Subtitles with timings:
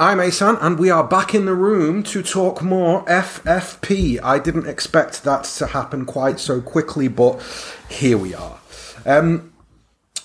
[0.00, 4.22] I'm Asan, and we are back in the room to talk more FFP.
[4.22, 7.42] I didn't expect that to happen quite so quickly, but
[7.88, 8.60] here we are.
[9.04, 9.52] Um,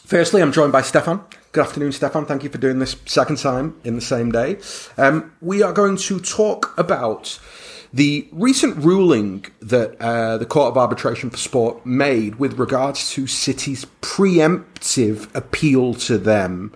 [0.06, 1.22] firstly, I'm joined by Stefan.
[1.54, 2.28] Good afternoon, Stefan.
[2.28, 4.60] Thank you for doing this second time in the same day.
[4.96, 7.40] Um, we are going to talk about
[7.92, 13.26] the recent ruling that uh, the Court of Arbitration for Sport made with regards to
[13.26, 16.76] City's preemptive appeal to them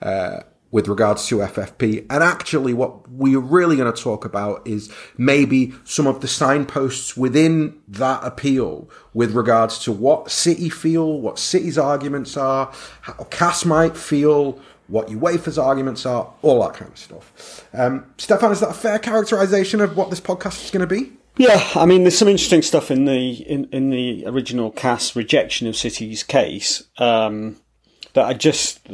[0.00, 0.42] uh,
[0.76, 2.04] with regards to FFP.
[2.10, 7.16] And actually, what we're really going to talk about is maybe some of the signposts
[7.16, 12.70] within that appeal with regards to what City feel, what City's arguments are,
[13.00, 17.64] how CAS might feel, what UEFA's arguments are, all that kind of stuff.
[17.72, 21.10] Um, Stefan, is that a fair characterization of what this podcast is going to be?
[21.38, 25.68] Yeah, I mean, there's some interesting stuff in the in, in the original CAS rejection
[25.68, 27.56] of City's case um,
[28.12, 28.86] that I just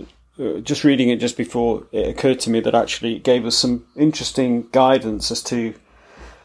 [0.63, 3.87] just reading it just before it occurred to me that actually it gave us some
[3.97, 5.75] interesting guidance as to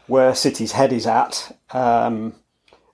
[0.06, 1.56] where City's head is at.
[1.70, 2.34] Um,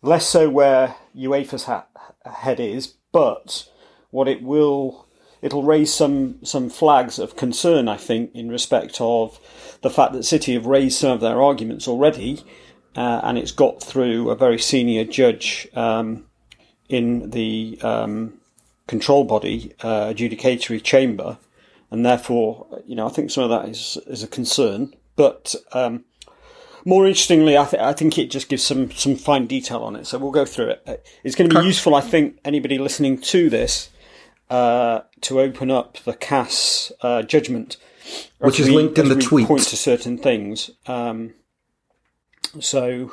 [0.03, 1.87] less so where UEFA's ha-
[2.25, 3.69] head is, but
[4.11, 5.07] what it will
[5.43, 9.39] it'll raise some some flags of concern, I think, in respect of
[9.83, 12.43] the fact that City have raised some of their arguments already,
[12.97, 16.25] uh, and it's got through a very senior judge um,
[16.89, 18.41] in the um,
[18.87, 21.39] control body, uh, adjudicatory chamber,
[21.91, 24.95] and therefore, you know, I think some of that is is a concern.
[25.17, 26.05] But um,
[26.85, 30.07] more interestingly, I, th- I, think it just gives some some fine detail on it.
[30.07, 31.07] So we'll go through it.
[31.23, 33.91] It's going to be useful, I think, anybody listening to this
[34.51, 37.77] uh, to open up the CAS uh, judgment,
[38.39, 39.47] which is we, linked in the tweet.
[39.47, 40.71] Point to certain things.
[40.87, 41.35] Um,
[42.61, 43.13] so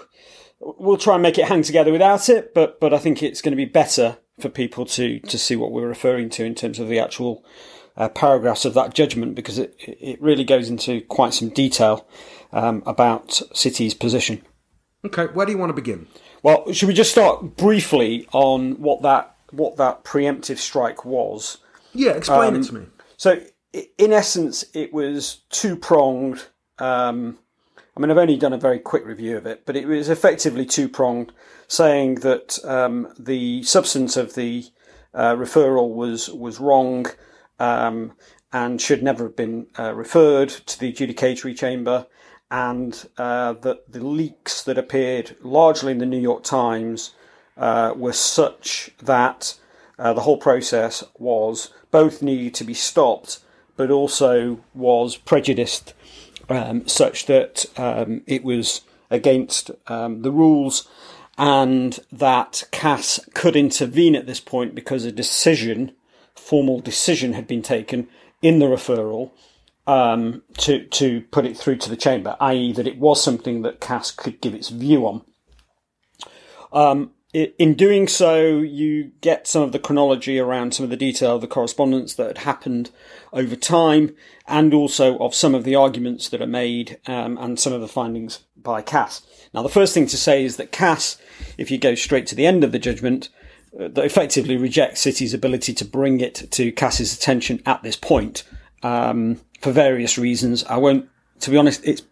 [0.59, 3.53] we'll try and make it hang together without it, but but I think it's going
[3.53, 6.88] to be better for people to to see what we're referring to in terms of
[6.88, 7.45] the actual
[7.97, 12.08] uh, paragraphs of that judgment because it it really goes into quite some detail
[12.52, 14.42] um, about City's position.
[15.06, 16.08] Okay, where do you want to begin?
[16.44, 21.58] Well, should we just start briefly on what that what that preemptive strike was.
[21.94, 22.85] Yeah, explain um, it to me.
[23.18, 23.41] So,
[23.97, 26.46] in essence, it was two pronged.
[26.79, 27.38] Um,
[27.96, 30.66] I mean, I've only done a very quick review of it, but it was effectively
[30.66, 31.31] two pronged,
[31.72, 34.66] saying that um, the substance of the
[35.14, 37.06] uh, referral was was wrong
[37.59, 38.12] um,
[38.52, 42.06] and should never have been uh, referred to the adjudicatory chamber,
[42.50, 47.12] and uh, that the leaks that appeared largely in the New York Times
[47.56, 49.58] uh, were such that
[49.98, 53.40] uh, the whole process was both needed to be stopped,
[53.78, 55.94] but also was prejudiced
[56.50, 60.90] um, such that um, it was against um, the rules
[61.41, 65.91] and that CAS could intervene at this point because a decision,
[66.35, 68.07] formal decision, had been taken
[68.44, 69.31] in the referral
[69.88, 73.81] um, to to put it through to the chamber, i.e., that it was something that
[73.81, 75.25] CAS could give its view on.
[76.72, 81.35] Um, in doing so, you get some of the chronology around some of the detail
[81.38, 82.91] of the correspondence that had happened
[83.34, 84.16] over time,
[84.47, 87.88] and also of some of the arguments that are made um, and some of the
[87.88, 89.23] findings by CAS.
[89.53, 91.17] Now, the first thing to say is that CAS,
[91.57, 93.29] if you go straight to the end of the judgment,
[93.78, 98.44] uh, that effectively rejects City's ability to bring it to CAS's attention at this point
[98.84, 100.63] um, for various reasons.
[100.66, 101.09] I won't,
[101.41, 102.03] to be honest, it's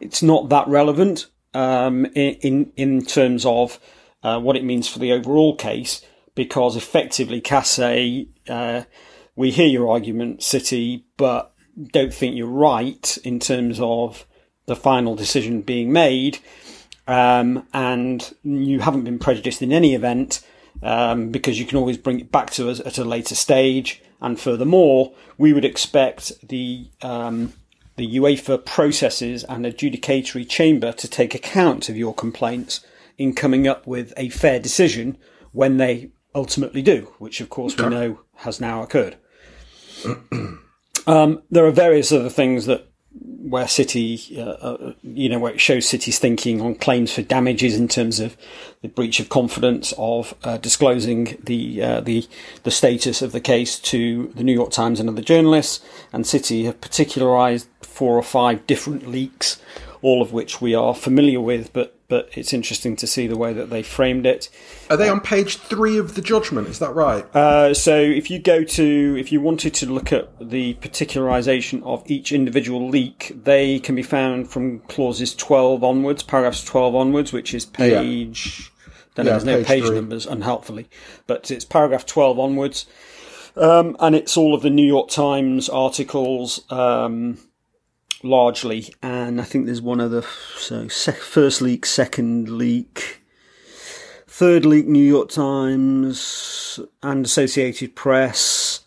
[0.00, 3.78] it's not that relevant um, in, in terms of
[4.22, 6.02] uh, what it means for the overall case,
[6.34, 8.84] because effectively CAS uh,
[9.36, 11.54] we hear your argument, City, but
[11.92, 14.26] don't think you're right in terms of
[14.70, 16.38] the final decision being made,
[17.08, 20.46] um, and you haven't been prejudiced in any event
[20.80, 24.00] um, because you can always bring it back to us at a later stage.
[24.20, 27.52] And furthermore, we would expect the um,
[27.96, 32.86] the UEFA processes and adjudicatory chamber to take account of your complaints
[33.18, 35.18] in coming up with a fair decision
[35.50, 39.16] when they ultimately do, which of course we know has now occurred.
[41.08, 42.89] um, there are various other things that
[43.40, 47.76] where City, uh, uh, you know, where it shows City's thinking on claims for damages
[47.76, 48.36] in terms of
[48.82, 52.28] the breach of confidence of uh, disclosing the uh, the
[52.64, 56.64] the status of the case to the New York Times and other journalists, and City
[56.64, 59.60] have particularised four or five different leaks,
[60.02, 63.52] all of which we are familiar with, but but it's interesting to see the way
[63.54, 64.50] that they framed it.
[64.90, 66.66] Are they on page three of the judgment?
[66.66, 67.24] Is that right?
[67.34, 72.02] Uh, so if you go to, if you wanted to look at the particularization of
[72.10, 77.54] each individual leak, they can be found from clauses 12 onwards, paragraphs 12 onwards, which
[77.54, 78.92] is page, yeah.
[79.14, 80.90] then yeah, there's no page, page numbers, unhelpfully,
[81.28, 82.86] but it's paragraph 12 onwards.
[83.56, 87.38] Um, and it's all of the New York Times articles, um,
[88.22, 90.22] largely, and I think there's one other.
[90.58, 93.22] So first leak, second leak,
[94.26, 98.80] third leak, New York Times and Associated Press.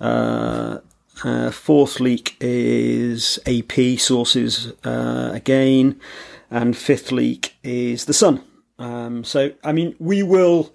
[0.00, 0.78] Uh,
[1.22, 6.00] uh, fourth leak is AP sources uh, again,
[6.50, 8.42] and fifth leak is the Sun.
[8.78, 10.72] Um, so, I mean, we will,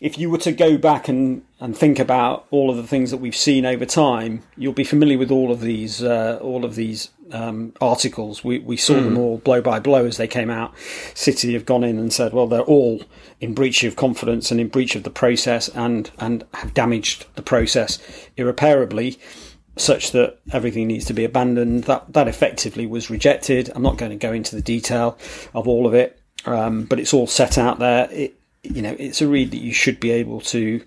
[0.00, 3.16] if you were to go back and, and think about all of the things that
[3.16, 7.10] we've seen over time, you'll be familiar with all of these uh, all of these
[7.32, 8.44] um, articles.
[8.44, 9.04] We we saw mm.
[9.04, 10.72] them all blow by blow as they came out.
[11.14, 13.02] City have gone in and said, well, they're all
[13.40, 17.42] in breach of confidence and in breach of the process, and and have damaged the
[17.42, 17.98] process
[18.36, 19.18] irreparably
[19.76, 21.84] such that everything needs to be abandoned.
[21.84, 23.70] That that effectively was rejected.
[23.74, 25.18] I'm not going to go into the detail
[25.54, 28.08] of all of it, um, but it's all set out there.
[28.12, 30.84] It, you know, it's a read that you should be able to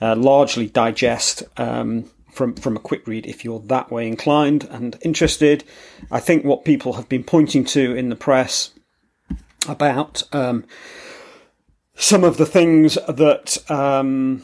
[0.00, 4.98] uh, largely digest um, from from a quick read if you're that way inclined and
[5.02, 5.64] interested.
[6.10, 8.70] I think what people have been pointing to in the press
[9.68, 10.64] about um,
[11.94, 14.42] some of the things that um,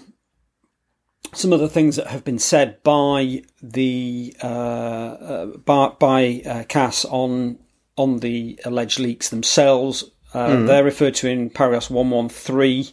[1.32, 6.64] some of the things that have been said by the uh, uh, by, by uh,
[6.64, 7.58] CAS on
[7.96, 10.04] on the alleged leaks themselves.
[10.34, 10.66] Mm.
[10.66, 12.92] They're referred to in paragraphs one one three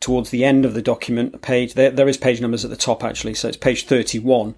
[0.00, 1.74] towards the end of the document page.
[1.74, 4.54] There, there is page numbers at the top actually, so it's page thirty one.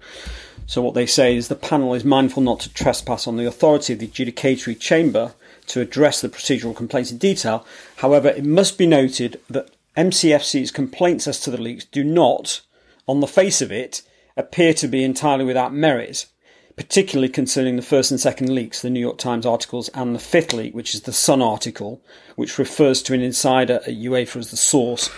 [0.65, 3.93] So what they say is the panel is mindful not to trespass on the authority
[3.93, 5.33] of the adjudicatory chamber
[5.67, 7.65] to address the procedural complaints in detail.
[7.97, 12.61] However, it must be noted that MCFC's complaints as to the leaks do not
[13.07, 14.01] on the face of it,
[14.37, 16.25] appear to be entirely without merit,
[16.81, 20.51] particularly concerning the first and second leaks, the New York Times articles, and the fifth
[20.51, 22.01] leak, which is the Sun article,
[22.37, 25.11] which refers to an insider at UEFA as the source.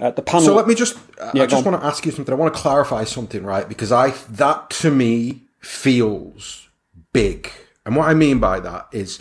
[0.00, 0.46] Uh, the panel.
[0.46, 0.96] So let me just.
[1.34, 2.32] Yeah, I just want to ask you something.
[2.32, 3.68] I want to clarify something, right?
[3.68, 6.66] Because I that to me feels
[7.12, 7.50] big,
[7.84, 9.18] and what I mean by that is,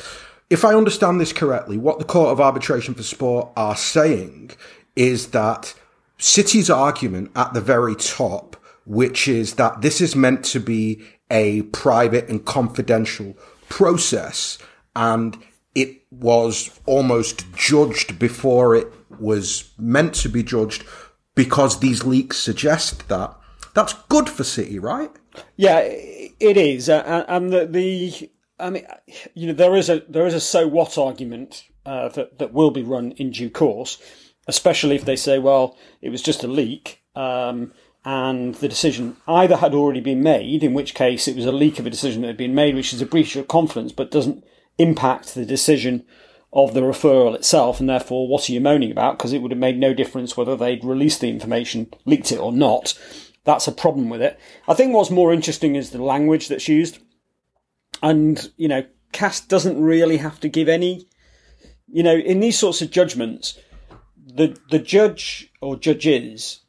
[0.49, 4.51] if I understand this correctly, what the Court of Arbitration for Sport are saying
[4.95, 5.73] is that
[6.17, 8.55] City's argument at the very top,
[8.85, 13.35] which is that this is meant to be a private and confidential
[13.69, 14.57] process,
[14.95, 15.37] and
[15.73, 18.87] it was almost judged before it
[19.19, 20.83] was meant to be judged
[21.33, 23.35] because these leaks suggest that.
[23.73, 25.11] That's good for City, right?
[25.57, 28.85] Yeah, it is, and the, the I mean,
[29.33, 32.71] you know, there is a there is a so what argument uh, that that will
[32.71, 33.97] be run in due course
[34.47, 37.01] especially if they say, well, it was just a leak.
[37.15, 37.73] Um,
[38.05, 41.79] and the decision either had already been made, in which case it was a leak
[41.79, 44.43] of a decision that had been made, which is a breach of confidence, but doesn't
[44.77, 46.05] impact the decision
[46.53, 49.17] of the referral itself, and therefore, what are you moaning about?
[49.17, 52.53] Because it would have made no difference whether they'd released the information, leaked it or
[52.53, 52.97] not.
[53.43, 54.39] That's a problem with it.
[54.67, 56.99] I think what's more interesting is the language that's used.
[58.01, 61.07] And, you know, CAS doesn't really have to give any,
[61.87, 63.57] you know, in these sorts of judgments,
[64.17, 66.61] the the judge or judges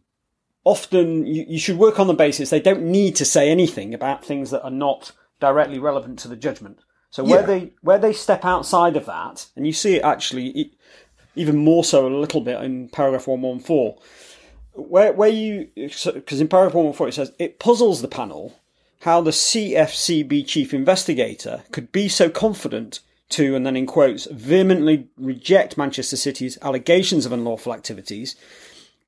[0.67, 4.25] often you, you should work on the basis they don't need to say anything about
[4.25, 6.81] things that are not directly relevant to the judgment.
[7.11, 7.47] So where yeah.
[7.47, 10.73] they where they step outside of that, and you see it actually
[11.37, 13.97] even more so a little bit in paragraph one one four,
[14.73, 18.59] where where you because in paragraph one one four it says it puzzles the panel
[19.01, 25.09] how the CFCB chief investigator could be so confident to, and then in quotes, vehemently
[25.17, 28.35] reject Manchester City's allegations of unlawful activities,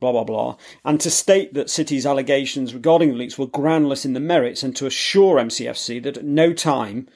[0.01, 4.13] blah, blah, blah, and to state that City's allegations regarding the leaks were groundless in
[4.13, 7.09] the merits and to assure MCFC that at no time,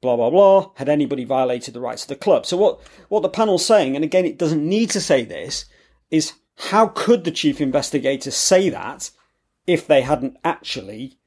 [0.00, 2.46] blah, blah, blah, had anybody violated the rights of the club.
[2.46, 5.66] So what, what the panel's saying, and again, it doesn't need to say this,
[6.10, 9.10] is how could the chief investigator say that
[9.66, 11.18] if they hadn't actually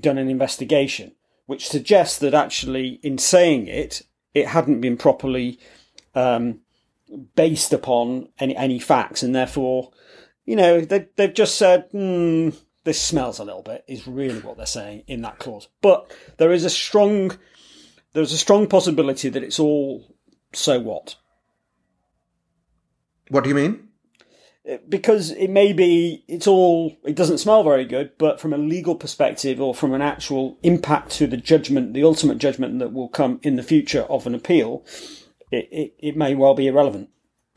[0.00, 1.12] done an investigation?
[1.46, 4.02] Which suggests that actually, in saying it,
[4.34, 5.58] it hadn't been properly
[6.14, 6.60] um,
[7.34, 9.90] based upon any any facts, and therefore,
[10.48, 12.48] you know, they they've just said, hmm,
[12.84, 15.68] "This smells a little bit." Is really what they're saying in that clause.
[15.82, 17.36] But there is a strong
[18.14, 20.16] there's a strong possibility that it's all
[20.54, 21.16] so what.
[23.28, 23.84] What do you mean?
[24.86, 28.94] because it may be it's all it doesn't smell very good but from a legal
[28.94, 33.40] perspective or from an actual impact to the judgment the ultimate judgment that will come
[33.42, 34.84] in the future of an appeal
[35.50, 37.08] it, it, it may well be irrelevant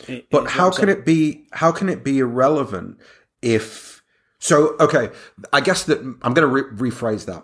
[0.07, 2.97] it, but how can it be how can it be irrelevant
[3.41, 4.01] if
[4.39, 5.09] so okay
[5.53, 7.43] i guess that i'm going to re- rephrase that.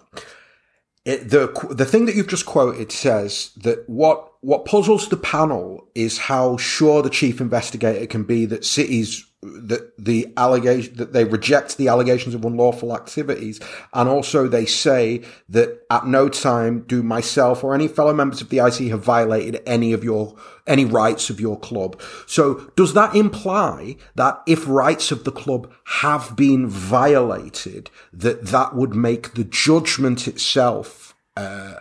[1.06, 5.88] It, the the thing that you've just quoted says that what what puzzles the panel
[5.96, 11.24] is how sure the chief investigator can be that City's that the allegation that they
[11.24, 13.60] reject the allegations of unlawful activities,
[13.94, 18.50] and also they say that at no time do myself or any fellow members of
[18.50, 22.02] the IC have violated any of your any rights of your club.
[22.26, 28.76] So does that imply that if rights of the club have been violated, that that
[28.76, 31.76] would make the judgment itself uh,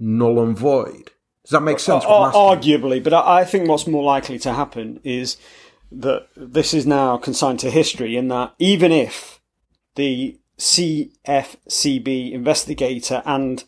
[0.00, 1.10] null and void?
[1.44, 2.04] Does that make sense?
[2.04, 5.36] arguably, but I think what's more likely to happen is
[6.00, 9.40] that this is now consigned to history in that even if
[9.94, 13.64] the CFCB investigator and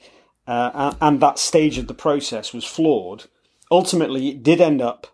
[0.46, 3.24] uh, and that stage of the process was flawed,
[3.70, 5.06] ultimately it did end up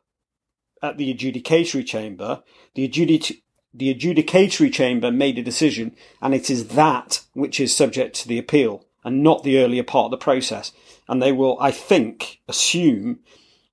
[0.83, 2.43] at the adjudicatory chamber.
[2.75, 8.17] The, adjudic- the adjudicatory chamber made a decision, and it is that which is subject
[8.17, 10.73] to the appeal and not the earlier part of the process.
[11.09, 13.21] And they will, I think, assume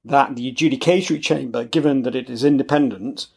[0.07, 3.27] that the adjudicatory chamber, given that it is independent,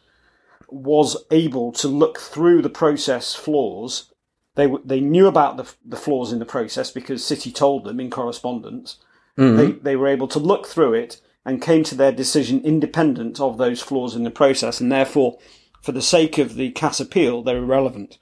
[0.69, 4.11] was able to look through the process flaws.
[4.55, 8.09] They they knew about the the flaws in the process because City told them in
[8.09, 8.97] correspondence.
[9.37, 9.57] Mm-hmm.
[9.57, 13.57] They they were able to look through it and came to their decision independent of
[13.57, 15.37] those flaws in the process, and therefore,
[15.81, 18.17] for the sake of the CAS appeal, they're irrelevant.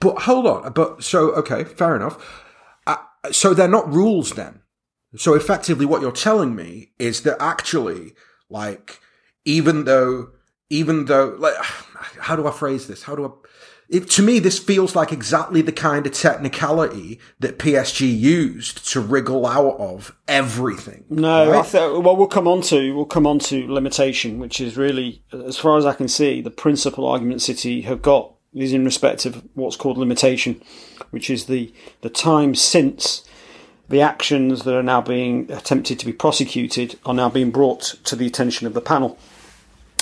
[0.00, 2.44] But hold on, but so okay, fair enough.
[2.86, 2.96] Uh,
[3.32, 4.59] so they're not rules then.
[5.16, 8.12] So effectively, what you're telling me is that actually,
[8.48, 9.00] like,
[9.44, 10.30] even though,
[10.68, 13.04] even though, like, how do I phrase this?
[13.04, 13.30] How do I?
[13.88, 19.00] It, to me, this feels like exactly the kind of technicality that PSG used to
[19.00, 21.06] wriggle out of everything.
[21.10, 21.66] No, right?
[21.66, 25.58] th- well, we'll come on to we'll come on to limitation, which is really, as
[25.58, 29.42] far as I can see, the principal argument City have got is in respect of
[29.54, 30.62] what's called limitation,
[31.10, 33.24] which is the the time since
[33.90, 38.14] the actions that are now being attempted to be prosecuted are now being brought to
[38.14, 39.18] the attention of the panel.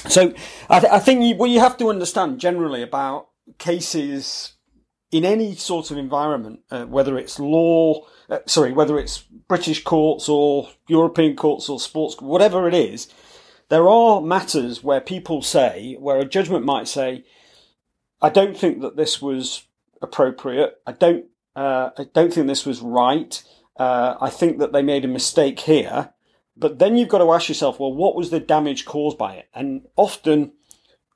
[0.09, 0.35] So
[0.69, 4.53] I, th- I think you, what you have to understand generally about cases
[5.11, 10.29] in any sort of environment, uh, whether it's law, uh, sorry, whether it's British courts
[10.29, 13.09] or European courts or sports, whatever it is,
[13.71, 17.25] there are matters where people say, where a judgment might say,
[18.21, 19.65] I don't think that this was
[20.03, 20.79] appropriate.
[20.87, 21.25] I don't,
[21.57, 23.43] uh, I don't think this was right.
[23.79, 26.13] Uh, I think that they made a mistake here.
[26.57, 29.49] But then you've got to ask yourself, well, what was the damage caused by it?
[29.55, 30.53] And often,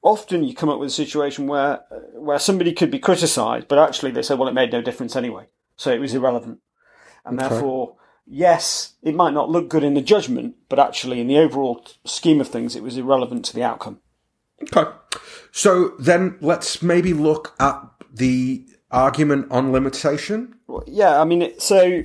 [0.02, 1.80] often you come up with a situation where
[2.14, 5.46] where somebody could be criticised, but actually they say, well, it made no difference anyway,
[5.76, 6.60] so it was irrelevant,
[7.24, 7.48] and okay.
[7.48, 11.84] therefore, yes, it might not look good in the judgment, but actually, in the overall
[12.04, 14.00] scheme of things, it was irrelevant to the outcome.
[14.62, 14.90] Okay,
[15.50, 20.54] so then let's maybe look at the argument on limitation.
[20.68, 22.04] Well, yeah, I mean, so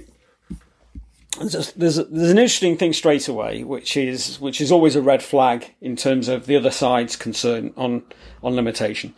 [1.40, 5.22] there's, there's, there's an interesting thing straight away, which is which is always a red
[5.22, 8.04] flag in terms of the other side's concern on
[8.44, 9.16] on limitation.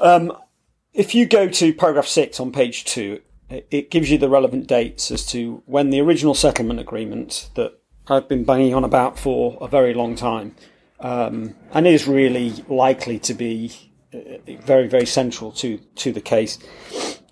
[0.00, 0.36] Um,
[0.94, 5.10] if you go to paragraph six on page two, it, gives you the relevant dates
[5.10, 9.68] as to when the original settlement agreement that I've been banging on about for a
[9.68, 10.54] very long time,
[11.00, 13.72] um, and is really likely to be
[14.14, 14.18] uh,
[14.62, 16.58] very very central to to the case,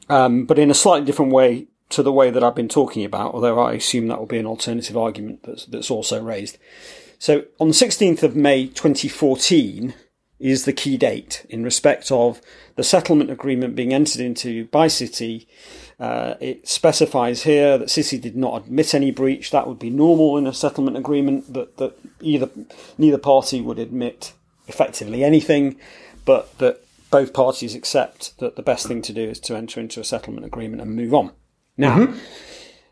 [0.08, 3.34] um, but in a slightly different way to the way that I've been talking about,
[3.34, 6.58] although I assume that will be an alternative argument that's, that's also raised.
[7.18, 9.94] So on the 16th of May 2014
[10.38, 12.40] is the key date in respect of
[12.76, 15.48] the settlement agreement being entered into by City.
[15.98, 19.50] Uh, it specifies here that City did not admit any breach.
[19.50, 22.48] That would be normal in a settlement agreement, that, that either
[22.96, 24.32] neither party would admit
[24.68, 25.76] effectively anything,
[26.24, 29.98] but that both parties accept that the best thing to do is to enter into
[29.98, 31.32] a settlement agreement and move on.
[31.78, 32.18] Now, mm-hmm.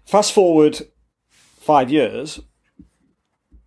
[0.05, 0.81] fast forward
[1.29, 2.41] five years,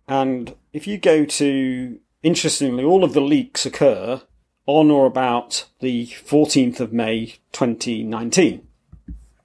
[0.08, 4.22] and if you go to, interestingly, all of the leaks occur
[4.66, 8.66] on or about the 14th of May 2019.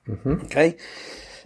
[0.07, 0.31] Mm-hmm.
[0.45, 0.77] Okay.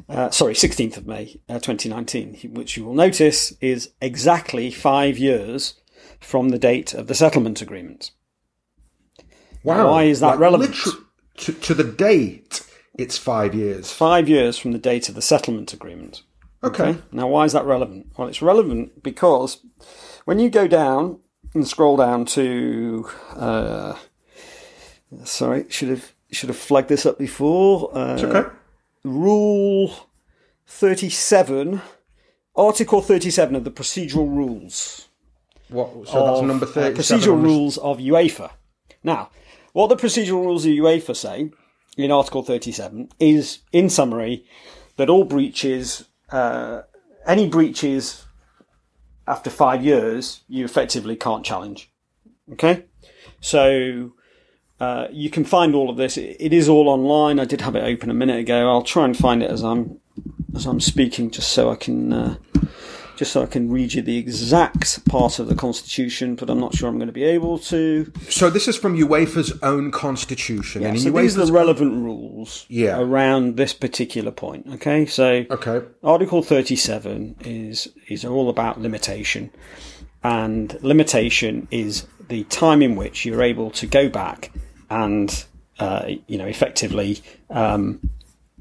[0.08, 5.76] Uh, sorry, 16th of May uh, 2019, which you will notice is exactly five years
[6.20, 8.12] from the date of the settlement agreement.
[9.64, 9.92] Wow.
[9.92, 10.76] Why is that like relevant?
[11.38, 12.66] To, to the date
[13.00, 13.92] it's five years.
[13.92, 16.24] Five years from the date of the settlement agreement.
[16.64, 16.90] Okay.
[16.90, 17.00] okay.
[17.12, 18.08] Now, why is that relevant?
[18.18, 19.62] Well, it's relevant because
[20.26, 21.20] when you go down
[21.54, 23.96] and scroll down to, uh,
[25.24, 27.96] sorry, should have should have flagged this up before.
[27.98, 28.50] Uh, it's okay.
[29.04, 30.10] Rule
[30.68, 31.82] thirty-seven,
[32.56, 35.08] Article thirty-seven of the procedural rules.
[35.70, 36.08] What?
[36.08, 37.24] So of, that's number uh, thirty-seven.
[37.24, 38.52] Uh, procedural rules of UEFA.
[39.04, 39.30] Now,
[39.72, 41.52] what the procedural rules of UEFA say
[42.06, 44.46] in Article 37 is, in summary,
[44.98, 46.82] that all breaches, uh,
[47.26, 48.26] any breaches
[49.28, 51.92] after five years, you effectively can't challenge.
[52.54, 52.86] Okay?
[53.42, 54.14] So
[54.80, 56.18] uh, you can find all of this.
[56.18, 57.40] It, is all online.
[57.40, 58.70] I did have it open a minute ago.
[58.70, 60.00] I'll try and find it as I'm
[60.56, 62.36] as I'm speaking, just so I can uh,
[63.20, 66.36] just so I can read you the exact part of the constitution.
[66.36, 68.10] But I'm not sure I'm going to be able to.
[68.30, 70.84] So this is from UEFA's own constitution.
[70.84, 72.98] Yeah, and so these are the relevant rules Yeah.
[72.98, 74.68] around this particular point.
[74.76, 75.86] Okay, so Okay.
[76.02, 79.50] Article 37 is is all about limitation,
[80.24, 84.52] and limitation is the time in which you're able to go back
[84.90, 85.44] and
[85.80, 88.00] uh, you know effectively um,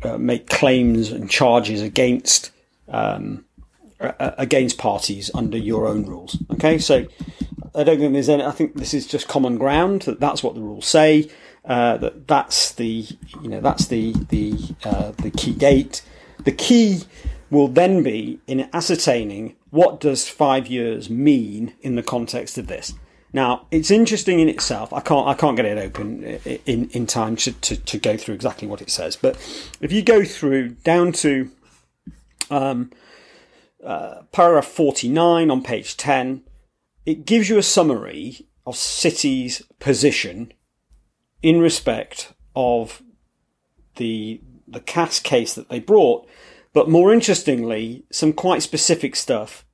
[0.02, 2.50] uh, make claims and charges against
[2.88, 3.44] um,
[4.00, 6.36] against parties under your own rules.
[6.52, 7.06] Okay, so
[7.74, 8.44] I don't think there's any.
[8.44, 11.30] I think this is just common ground that that's what the rules say.
[11.64, 13.06] Uh, that that's the
[13.42, 16.02] you know that's the the uh, the key gate.
[16.44, 17.02] The key
[17.50, 22.94] will then be in ascertaining what does five years mean in the context of this.
[23.32, 24.92] Now it's interesting in itself.
[24.92, 28.34] I can't I can't get it open in in time to, to, to go through
[28.34, 29.16] exactly what it says.
[29.16, 29.36] But
[29.80, 31.50] if you go through down to
[32.50, 32.90] um,
[33.84, 36.42] uh, paragraph 49 on page 10,
[37.06, 40.52] it gives you a summary of City's position
[41.42, 43.02] in respect of
[43.96, 46.28] the the CAS case that they brought,
[46.74, 49.64] but more interestingly, some quite specific stuff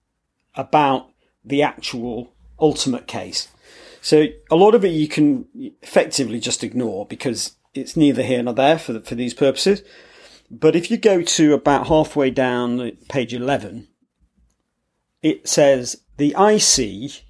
[0.55, 1.09] about
[1.45, 3.49] the actual ultimate case.
[4.01, 5.47] So a lot of it you can
[5.83, 9.83] effectively just ignore because it's neither here nor there for the, for these purposes.
[10.51, 13.89] But if you go to about halfway down page 11,
[15.25, 17.25] it says the IC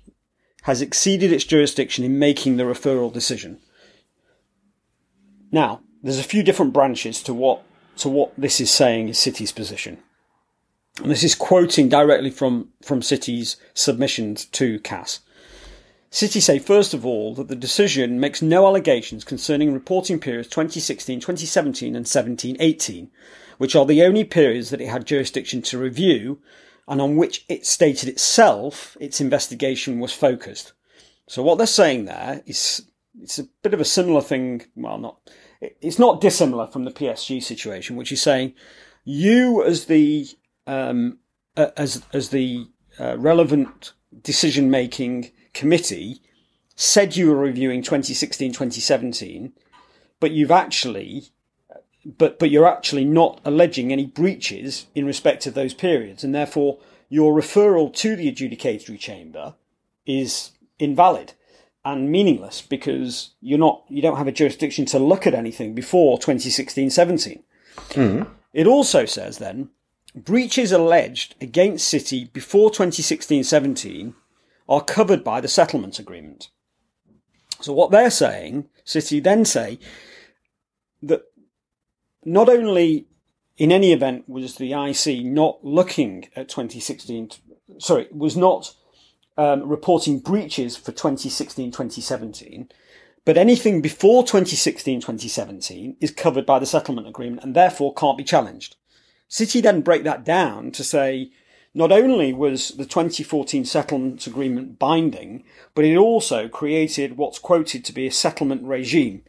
[0.62, 3.60] has exceeded its jurisdiction in making the referral decision.
[5.52, 7.62] Now, there's a few different branches to what
[7.98, 9.98] to what this is saying is City's position.
[11.00, 15.20] And this is quoting directly from, from City's submissions to CAS.
[16.10, 21.20] City say, first of all, that the decision makes no allegations concerning reporting periods 2016,
[21.20, 23.10] 2017, and 17, 18,
[23.58, 26.40] which are the only periods that it had jurisdiction to review
[26.86, 30.72] and on which it stated itself its investigation was focused.
[31.26, 32.84] So what they're saying there is
[33.20, 34.66] it's a bit of a similar thing.
[34.74, 38.54] Well, not it's not dissimilar from the PSG situation, which is saying
[39.04, 40.26] you as the
[40.66, 41.18] um,
[41.56, 42.66] as as the
[42.98, 43.92] uh, relevant
[44.22, 46.20] decision making committee
[46.76, 49.52] said you were reviewing 2016 2017
[50.20, 51.30] but you've actually
[52.04, 56.78] but but you're actually not alleging any breaches in respect of those periods and therefore
[57.08, 59.54] your referral to the adjudicatory chamber
[60.06, 61.32] is invalid
[61.84, 66.18] and meaningless because you're not you don't have a jurisdiction to look at anything before
[66.18, 67.42] 2016 17
[67.90, 68.30] mm-hmm.
[68.52, 69.70] it also says then
[70.14, 74.14] breaches alleged against city before 2016 17
[74.68, 76.48] are covered by the settlement agreement.
[77.60, 79.78] So what they're saying city then say
[81.02, 81.24] that
[82.24, 83.06] not only
[83.56, 87.30] in any event was the IC not looking at 2016
[87.78, 88.74] sorry was not
[89.36, 92.68] um, reporting breaches for 2016 2017
[93.24, 98.24] but anything before 2016 2017 is covered by the settlement agreement and therefore can't be
[98.24, 98.76] challenged.
[99.28, 101.30] City then break that down to say
[101.72, 105.42] not only was the 2014 settlement agreement binding
[105.74, 109.22] but it also created what's quoted to be a settlement regime.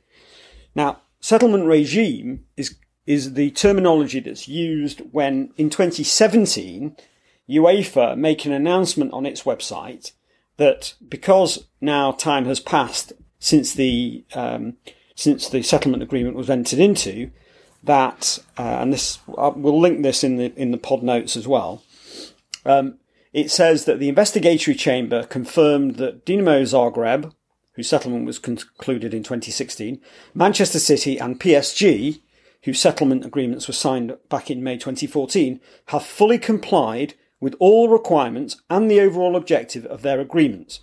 [0.75, 2.75] Now, settlement regime is
[3.06, 6.96] is the terminology that's used when in 2017
[7.50, 10.12] UEFA make an announcement on its website
[10.58, 14.78] that because now time has passed since the um,
[15.15, 17.32] since the settlement agreement was entered into,
[17.84, 21.48] that uh, and this uh, we'll link this in the in the pod notes as
[21.48, 21.84] well.
[22.65, 22.98] Um,
[23.34, 27.34] it says that the investigatory chamber confirmed that Dinamo Zagreb,
[27.74, 30.02] whose settlement was concluded in 2016,
[30.34, 32.22] Manchester City and PSG,
[32.65, 38.62] whose settlement agreements were signed back in May 2014, have fully complied with all requirements
[38.71, 40.80] and the overall objective of their agreements.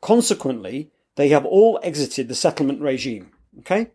[0.00, 3.32] Consequently, they have all exited the settlement regime.
[3.58, 3.88] Okay?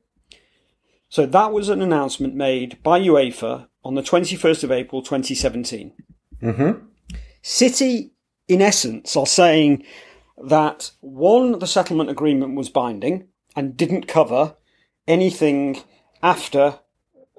[1.07, 5.93] So that was an announcement made by UEFA on the 21st of April 2017.
[6.41, 6.85] Mm-hmm.
[7.41, 8.11] City,
[8.49, 9.85] in essence, are saying
[10.43, 14.55] that one, the settlement agreement was binding and didn't cover
[15.07, 15.81] anything
[16.21, 16.79] after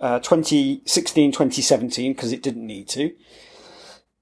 [0.01, 3.15] uh, 2016 2017 because it didn't need to.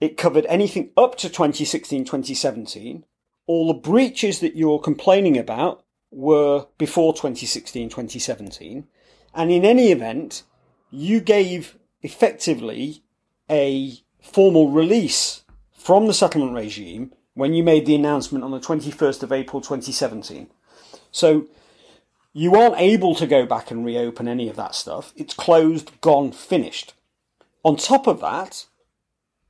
[0.00, 3.04] It covered anything up to 2016 2017.
[3.46, 8.86] All the breaches that you're complaining about were before 2016 2017.
[9.34, 10.42] And in any event,
[10.90, 13.02] you gave effectively
[13.50, 19.22] a formal release from the settlement regime when you made the announcement on the 21st
[19.22, 20.48] of April 2017.
[21.10, 21.46] So
[22.38, 25.12] you aren't able to go back and reopen any of that stuff.
[25.16, 26.94] It's closed, gone, finished.
[27.64, 28.66] On top of that,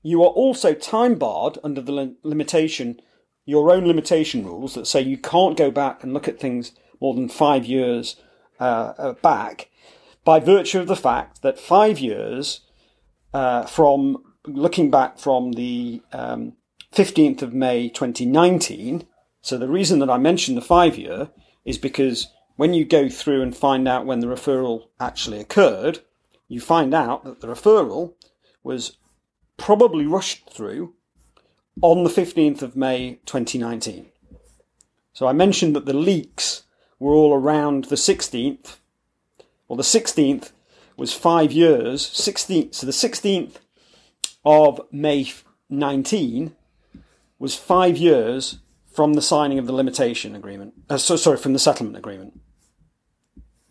[0.02, 2.98] you are also time barred under the limitation,
[3.44, 7.14] your own limitation rules that say you can't go back and look at things more
[7.14, 8.16] than five years
[8.58, 9.68] uh, uh back
[10.24, 12.62] by virtue of the fact that five years
[13.34, 16.54] uh, from looking back from the um,
[16.94, 19.06] 15th of May 2019.
[19.42, 21.28] So the reason that I mentioned the five year
[21.66, 26.00] is because when you go through and find out when the referral actually occurred,
[26.48, 28.14] you find out that the referral
[28.64, 28.96] was
[29.56, 30.92] probably rushed through
[31.82, 34.06] on the 15th of May 2019.
[35.12, 36.64] So I mentioned that the leaks
[36.98, 38.78] were all around the 16th.
[39.68, 40.50] Well, the 16th
[40.96, 42.04] was five years.
[42.10, 43.58] 16th, so the 16th
[44.44, 45.32] of May
[45.70, 46.56] 19
[47.38, 48.58] was five years
[48.92, 50.74] from the signing of the limitation agreement.
[50.90, 52.40] Uh, so, sorry, from the settlement agreement.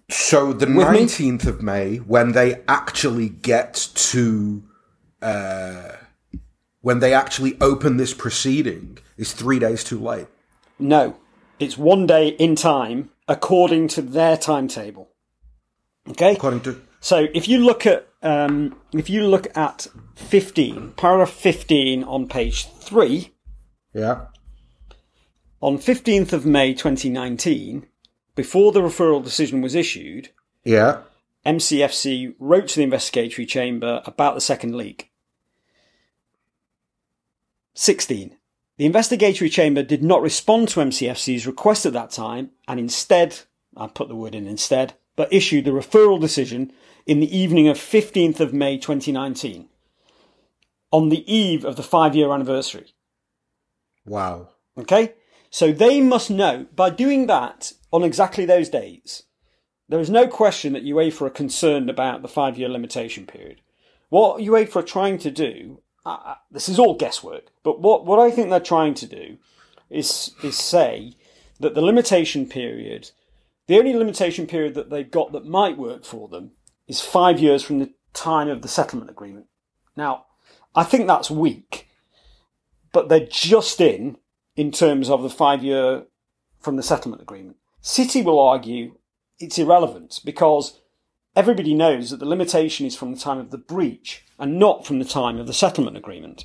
[0.10, 4.64] So the nineteenth of May, when they actually get to,
[5.22, 5.98] uh,
[6.82, 10.28] when they actually open this proceeding, is three days too late.
[10.80, 11.18] No,
[11.60, 15.10] it's one day in time according to their timetable.
[16.08, 16.36] Okay.
[16.36, 16.82] According to.
[17.02, 22.66] So if you look at um, if you look at fifteen, paragraph fifteen on page
[22.66, 23.34] three.
[23.94, 24.28] Yeah.
[25.60, 27.88] On fifteenth of May, twenty nineteen
[28.38, 30.30] before the referral decision was issued,
[30.64, 31.02] yeah,
[31.46, 35.12] MCFC wrote to the investigatory chamber about the second leak.
[37.74, 38.36] 16.
[38.78, 43.40] The investigatory chamber did not respond to MCFC's request at that time and instead,
[43.76, 46.72] I put the word in instead, but issued the referral decision
[47.06, 49.68] in the evening of 15th of May 2019,
[50.92, 52.94] on the eve of the five year anniversary.
[54.06, 54.50] Wow.
[54.78, 55.14] Okay?
[55.50, 59.24] So they must know by doing that on exactly those days.
[59.90, 63.62] There is no question that UEFA are concerned about the five year limitation period.
[64.10, 68.32] What UEFA are trying to do, uh, this is all guesswork, but what, what I
[68.32, 69.38] think they're trying to do
[69.90, 71.14] is, is say
[71.60, 73.12] that the limitation period,
[73.68, 76.52] the only limitation period that they've got that might work for them
[76.88, 79.48] is five years from the time of the settlement agreement.
[79.96, 80.26] Now,
[80.76, 81.88] I think that's weak,
[82.92, 84.18] but they're just in
[84.58, 86.04] in terms of the five year
[86.60, 87.56] from the settlement agreement.
[87.80, 88.96] City will argue
[89.40, 90.82] it's irrelevant because
[91.36, 95.00] everybody knows that the limitation is from the time of the breach and not from
[95.00, 96.44] the time of the settlement agreement.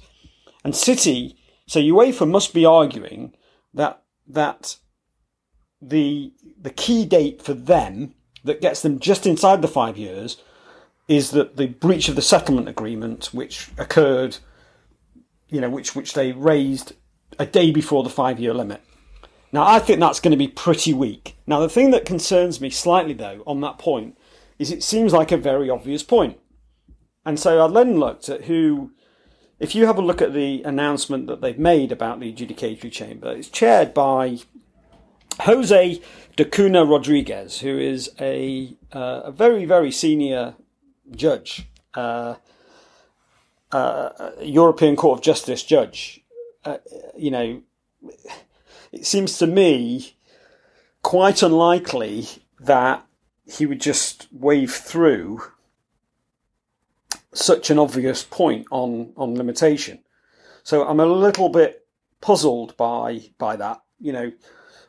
[0.63, 3.33] And City, so UEFA must be arguing
[3.75, 4.77] that that
[5.81, 10.37] the the key date for them that gets them just inside the five years
[11.09, 14.37] is that the breach of the settlement agreement, which occurred,
[15.49, 16.93] you know, which which they raised
[17.39, 18.83] a day before the five year limit.
[19.53, 21.37] Now, I think that's going to be pretty weak.
[21.47, 24.17] Now, the thing that concerns me slightly, though, on that point,
[24.59, 26.39] is it seems like a very obvious point.
[27.27, 28.93] And so I then looked at who,
[29.61, 33.31] if you have a look at the announcement that they've made about the adjudicatory chamber,
[33.31, 34.39] it's chaired by
[35.41, 36.01] Jose
[36.37, 40.55] da Cunha Rodrigues, who is a, uh, a very, very senior
[41.15, 42.37] judge, uh,
[43.71, 46.22] uh, European Court of Justice judge
[46.65, 46.79] uh,
[47.17, 47.63] you know,
[48.93, 50.17] it seems to me
[51.03, 52.29] quite unlikely
[52.61, 53.05] that
[53.45, 55.43] he would just wave through
[57.35, 60.01] such an obvious point on, on limitation.
[60.63, 61.87] So I'm a little bit
[62.21, 63.83] puzzled by by that.
[64.01, 64.33] You know,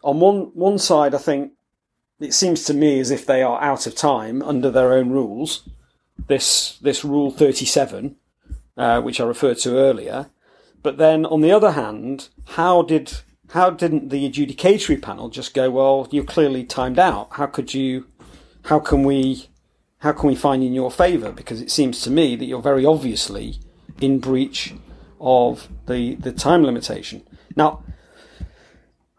[0.03, 1.53] on one one side, I think
[2.19, 5.67] it seems to me as if they are out of time under their own rules.
[6.27, 8.15] This this rule 37,
[8.77, 10.29] uh, which I referred to earlier,
[10.84, 15.69] but then on the other hand, how did how didn't the adjudicatory panel just go,
[15.69, 17.30] well, you're clearly timed out.
[17.32, 18.06] How could you
[18.65, 19.48] how can we
[20.00, 21.32] how can we find in your favour?
[21.32, 23.60] Because it seems to me that you're very obviously
[24.02, 24.74] in breach
[25.22, 27.24] of the the time limitation.
[27.56, 27.84] Now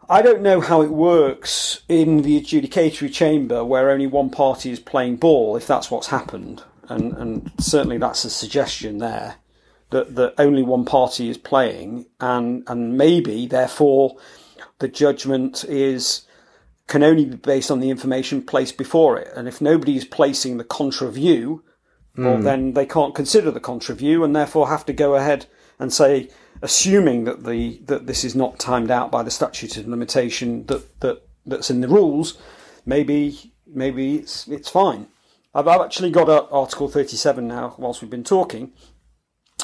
[0.07, 4.79] I don't know how it works in the adjudicatory chamber where only one party is
[4.79, 6.61] playing ball, if that's what's happened.
[6.87, 9.37] And, and certainly that's a suggestion there
[9.91, 14.17] that, that only one party is playing, and and maybe therefore
[14.79, 16.25] the judgment is
[16.87, 19.31] can only be based on the information placed before it.
[19.35, 21.63] And if nobody is placing the contra view,
[22.15, 22.25] mm.
[22.25, 22.43] well, hmm.
[22.43, 25.47] then they can't consider the contra view, and therefore have to go ahead
[25.79, 26.29] and say,
[26.61, 30.99] assuming that the that this is not timed out by the statute of limitation that
[31.01, 32.37] that that's in the rules,
[32.85, 35.07] maybe maybe it's it's fine.
[35.53, 38.73] I've, I've actually got Article 37 now whilst we've been talking,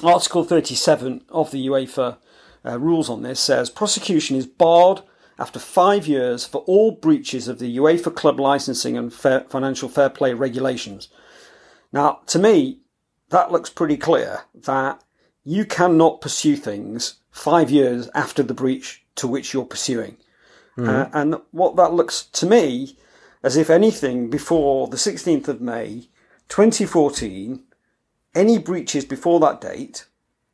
[0.03, 2.17] Article 37 of the UEFA
[2.65, 5.01] uh, rules on this says prosecution is barred
[5.39, 10.09] after five years for all breaches of the UEFA club licensing and fair, financial fair
[10.09, 11.09] play regulations.
[11.91, 12.79] Now, to me,
[13.29, 15.03] that looks pretty clear that
[15.43, 20.17] you cannot pursue things five years after the breach to which you're pursuing.
[20.77, 20.89] Mm-hmm.
[20.89, 22.97] Uh, and what that looks to me
[23.43, 26.09] as if anything before the 16th of May
[26.49, 27.63] 2014,
[28.33, 30.05] any breaches before that date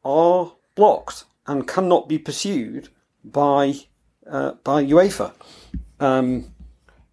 [0.03, 2.89] are blocked and cannot be pursued
[3.23, 3.73] by
[4.29, 5.33] uh, by UEFA.
[5.99, 6.53] Um,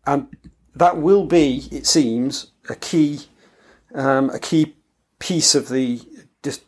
[0.06, 0.28] and
[0.74, 3.20] that will be, it seems, a key
[3.94, 4.74] um, a key
[5.18, 6.00] piece of the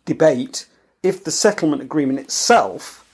[0.05, 0.67] debate
[1.03, 3.05] if the settlement agreement itself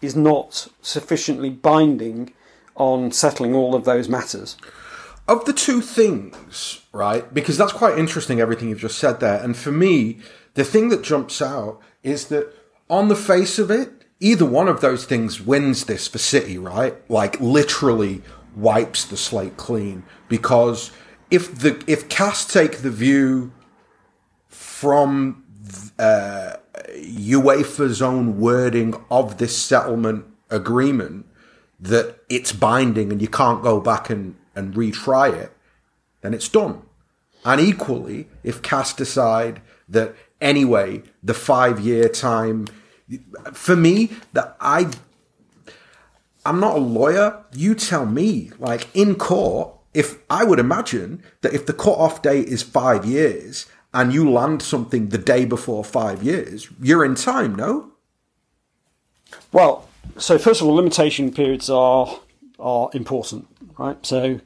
[0.00, 2.32] is not sufficiently binding
[2.74, 4.56] on settling all of those matters.
[5.28, 7.32] Of the two things, right?
[7.32, 9.42] Because that's quite interesting, everything you've just said there.
[9.42, 10.18] And for me,
[10.54, 12.52] the thing that jumps out is that
[12.90, 16.96] on the face of it, either one of those things wins this for City, right?
[17.10, 18.22] Like literally
[18.56, 20.04] wipes the slate clean.
[20.28, 20.90] Because
[21.30, 23.52] if the if CAS take the view
[24.48, 25.44] from
[25.98, 26.56] uh,
[26.96, 31.26] UEFA's own wording of this settlement agreement
[31.80, 35.52] that it's binding and you can't go back and, and retry it,
[36.20, 36.82] then it's done.
[37.44, 42.66] And equally, if CAS decide that anyway, the five year time,
[43.52, 44.90] for me, that I,
[46.46, 47.44] I'm not a lawyer.
[47.52, 52.22] You tell me, like in court, if I would imagine that if the cut off
[52.22, 57.14] date is five years and you land something the day before five years, you're in
[57.14, 57.92] time, no?
[59.52, 62.20] Well, so first of all, limitation periods are
[62.62, 63.48] are important,
[63.78, 64.04] right?
[64.04, 64.40] So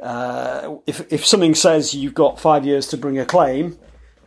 [0.00, 3.78] uh, if if something says you've got five years to bring a claim,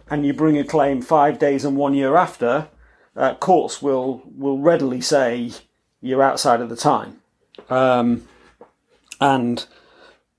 [0.10, 2.67] and you bring a claim five days and one year after,
[3.15, 5.52] uh, courts will will readily say
[6.02, 7.21] you're outside of the time,
[7.69, 8.28] um,
[9.21, 9.65] and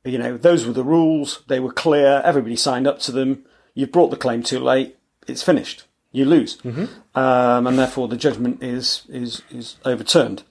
[0.04, 1.42] you know those were the rules.
[1.48, 2.22] They were clear.
[2.24, 3.44] Everybody signed up to them.
[3.74, 4.96] You've brought the claim too late.
[5.26, 7.18] It's finished you lose, mm-hmm.
[7.18, 10.42] um, and therefore the judgment is is is overturned.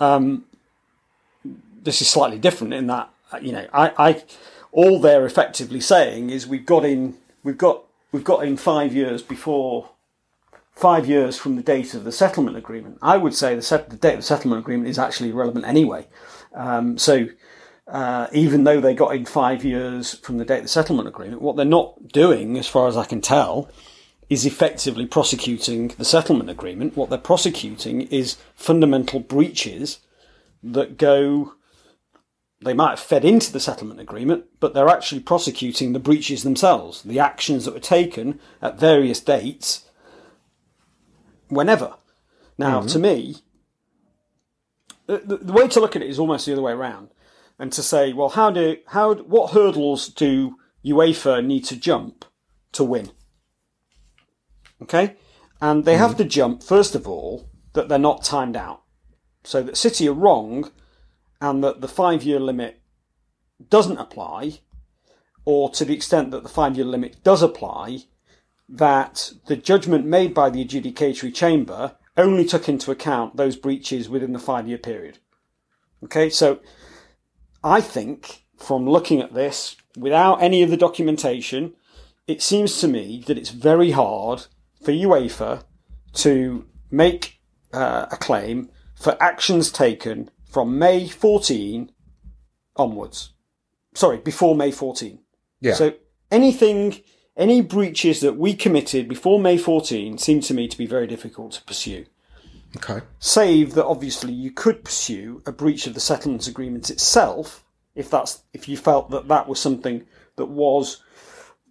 [0.00, 0.44] Um,
[1.82, 4.22] this is slightly different in that you know I, I
[4.72, 9.22] all they're effectively saying is we've got in we've got we've got in five years
[9.22, 9.90] before
[10.74, 12.98] five years from the date of the settlement agreement.
[13.02, 16.06] I would say the, set, the date of the settlement agreement is actually relevant anyway.
[16.54, 17.26] Um, so
[17.86, 21.42] uh, even though they got in five years from the date of the settlement agreement,
[21.42, 23.70] what they're not doing, as far as I can tell,
[24.30, 26.96] is effectively prosecuting the settlement agreement.
[26.96, 29.98] What they're prosecuting is fundamental breaches
[30.62, 31.54] that go.
[32.62, 37.02] They might have fed into the settlement agreement, but they're actually prosecuting the breaches themselves,
[37.02, 39.88] the actions that were taken at various dates,
[41.48, 41.94] whenever.
[42.56, 42.88] Now, mm-hmm.
[42.88, 43.36] to me,
[45.06, 47.08] the, the, way to look at it is almost the other way around,
[47.58, 52.24] and to say, well, how do how what hurdles do UEFA need to jump
[52.72, 53.10] to win?
[54.82, 55.16] Okay?
[55.60, 55.98] And they mm.
[55.98, 58.82] have to jump, first of all, that they're not timed out.
[59.44, 60.70] So that City are wrong
[61.42, 62.80] and that the five year limit
[63.68, 64.60] doesn't apply,
[65.44, 68.04] or to the extent that the five year limit does apply,
[68.68, 74.32] that the judgment made by the adjudicatory chamber only took into account those breaches within
[74.32, 75.18] the five year period.
[76.04, 76.60] Okay, so
[77.64, 81.74] I think from looking at this without any of the documentation,
[82.28, 84.46] it seems to me that it's very hard
[84.80, 85.64] for UEFA
[86.14, 87.40] to make
[87.72, 91.90] uh, a claim for actions taken from May 14
[92.76, 93.32] onwards.
[93.94, 95.18] Sorry, before May 14.
[95.60, 95.74] Yeah.
[95.74, 95.94] So
[96.30, 97.00] anything,
[97.36, 101.52] any breaches that we committed before May 14 seem to me to be very difficult
[101.52, 102.04] to pursue.
[102.76, 103.00] Okay.
[103.18, 108.42] Save that obviously you could pursue a breach of the settlement agreement itself if that's
[108.54, 111.02] if you felt that that was something that was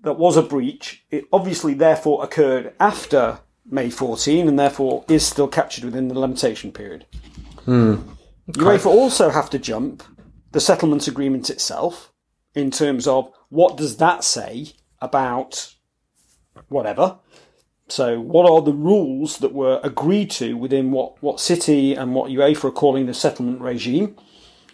[0.03, 1.03] that was a breach.
[1.09, 6.71] It obviously therefore occurred after May 14 and therefore is still captured within the limitation
[6.71, 7.05] period.
[7.65, 8.03] Mm.
[8.49, 8.61] Okay.
[8.61, 10.03] UEFA also have to jump
[10.51, 12.11] the settlement agreement itself
[12.53, 15.73] in terms of what does that say about
[16.67, 17.19] whatever.
[17.87, 22.31] So, what are the rules that were agreed to within what, what City and what
[22.31, 24.15] UEFA are calling the settlement regime?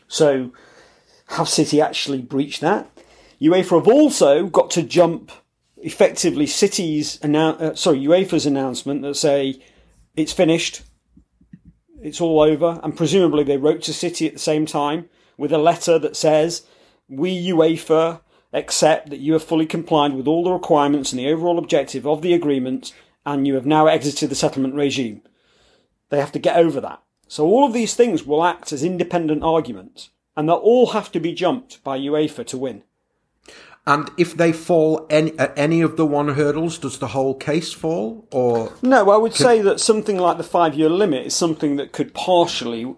[0.08, 0.52] So,
[1.30, 2.90] have City actually breached that?
[3.42, 5.32] UEFA have also got to jump
[5.78, 9.62] effectively City's annou- uh, sorry UEFA's announcement that say
[10.16, 10.82] it's finished,
[12.08, 15.58] it's all over, and presumably they wrote to City at the same time with a
[15.58, 16.66] letter that says
[17.08, 18.22] we UEFA
[18.54, 22.22] accept that you have fully complied with all the requirements and the overall objective of
[22.22, 22.94] the agreement,
[23.26, 25.22] and you have now exited the settlement regime.
[26.10, 27.02] They have to get over that.
[27.28, 31.20] So all of these things will act as independent arguments, and they'll all have to
[31.20, 32.84] be jumped by UEFA to win.
[33.88, 37.72] And if they fall any, at any of the one hurdles, does the whole case
[37.72, 38.28] fall?
[38.32, 42.14] Or No, I would say that something like the five-year limit is something that could
[42.14, 42.94] partially,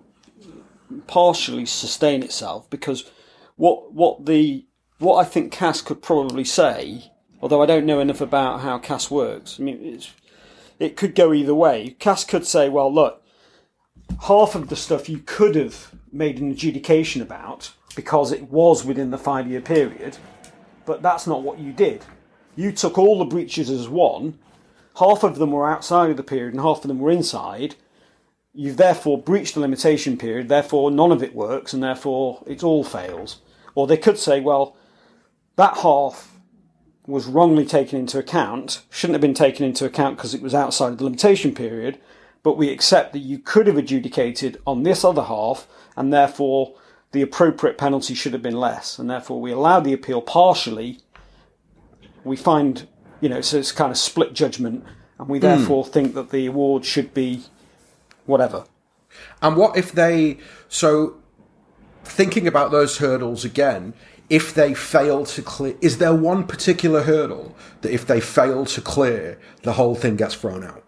[1.06, 3.10] partially sustain itself because
[3.56, 4.66] what what the
[4.98, 9.12] what I think CAS could probably say, although I don't know enough about how CAS
[9.12, 9.60] works.
[9.60, 10.12] I mean, it's,
[10.80, 11.96] it could go either way.
[12.00, 13.24] CAS could say, well, look,
[14.24, 19.12] half of the stuff you could have made an adjudication about because it was within
[19.12, 20.18] the five-year period,
[20.90, 22.04] but that's not what you did.
[22.56, 24.40] You took all the breaches as one.
[24.98, 27.76] Half of them were outside of the period and half of them were inside.
[28.56, 32.84] You've therefore breached the limitation period, therefore none of it works, and therefore it all
[32.84, 33.40] fails.
[33.76, 34.76] Or they could say, well,
[35.58, 36.36] that half
[37.06, 40.94] was wrongly taken into account, shouldn't have been taken into account because it was outside
[40.94, 42.00] of the limitation period,
[42.42, 46.74] but we accept that you could have adjudicated on this other half, and therefore
[47.12, 51.00] the appropriate penalty should have been less, and therefore we allow the appeal partially.
[52.24, 52.88] We find,
[53.22, 54.84] you know, so it's kind of split judgment,
[55.18, 57.44] and we therefore think that the award should be
[58.26, 58.66] whatever.
[59.42, 61.18] And what if they so
[62.04, 63.94] thinking about those hurdles again,
[64.30, 68.82] if they fail to clear is there one particular hurdle that if they fail to
[68.82, 70.84] clear, the whole thing gets thrown out?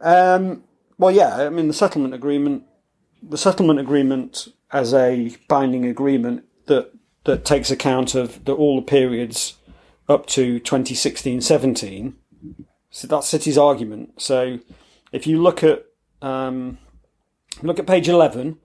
[0.00, 0.64] Um,
[0.96, 2.64] well, yeah, I mean the settlement agreement,
[3.22, 6.92] the settlement agreement as a binding agreement that
[7.24, 9.58] that takes account of the, all the periods
[10.08, 12.14] up to 2016-17.
[12.90, 14.20] So that's City's argument.
[14.20, 14.58] So
[15.12, 15.84] if you look at
[16.22, 16.78] um,
[17.62, 18.58] look at page 11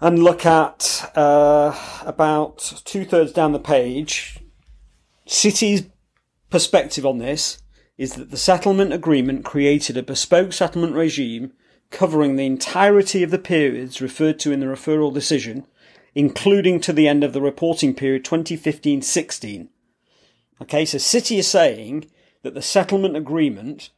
[0.00, 4.38] and look at uh, about two thirds down the page,
[5.26, 5.84] City's
[6.50, 7.58] perspective on this
[7.96, 11.52] is that the settlement agreement created a bespoke settlement regime
[11.94, 15.64] covering the entirety of the periods referred to in the referral decision,
[16.14, 19.68] including to the end of the reporting period 2015-16.
[20.60, 22.10] Okay, so City is saying
[22.42, 23.90] that the settlement agreement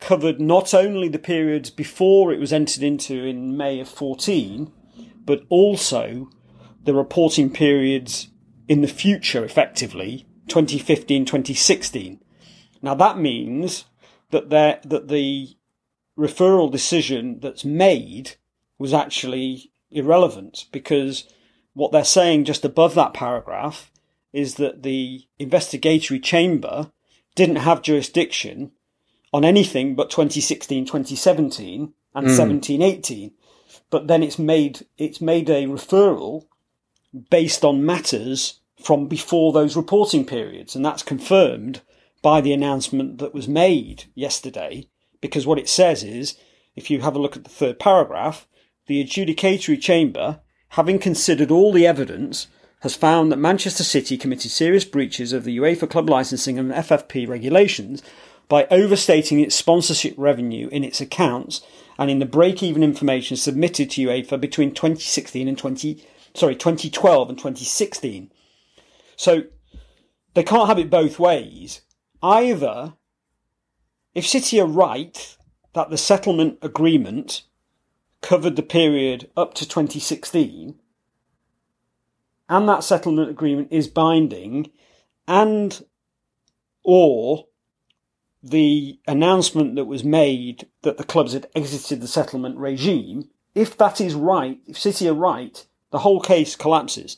[0.00, 4.70] covered not only the periods before it was entered into in May of 14,
[5.24, 6.28] but also
[6.82, 8.28] the reporting periods
[8.68, 12.20] in the future, effectively, 2015, 2016.
[12.82, 13.84] Now that means
[14.30, 15.56] that there, that the
[16.18, 18.36] referral decision that's made
[18.78, 21.28] was actually irrelevant because
[21.74, 23.90] what they're saying just above that paragraph
[24.32, 26.90] is that the investigatory chamber
[27.34, 28.72] didn't have jurisdiction
[29.32, 32.32] on anything but 2016, 2017 and hmm.
[32.32, 33.32] 17, 18.
[33.90, 36.46] But then it's made, it's made a referral
[37.30, 40.74] based on matters from before those reporting periods.
[40.76, 41.82] And that's confirmed
[42.22, 44.88] by the announcement that was made yesterday.
[45.24, 46.36] Because what it says is,
[46.76, 48.46] if you have a look at the third paragraph,
[48.88, 52.48] the adjudicatory chamber, having considered all the evidence,
[52.80, 57.26] has found that Manchester City committed serious breaches of the UEFA club licensing and FFP
[57.26, 58.02] regulations
[58.50, 61.62] by overstating its sponsorship revenue in its accounts
[61.98, 67.38] and in the break-even information submitted to UEFA between 2016 and 20 sorry 2012 and
[67.38, 68.30] 2016.
[69.16, 69.44] So
[70.34, 71.80] they can't have it both ways.
[72.22, 72.92] Either
[74.14, 75.36] if City are right
[75.74, 77.42] that the settlement agreement
[78.22, 80.78] covered the period up to 2016
[82.48, 84.70] and that settlement agreement is binding
[85.26, 85.84] and
[86.82, 87.46] or
[88.42, 94.00] the announcement that was made that the clubs had exited the settlement regime, if that
[94.00, 97.16] is right, if City are right, the whole case collapses.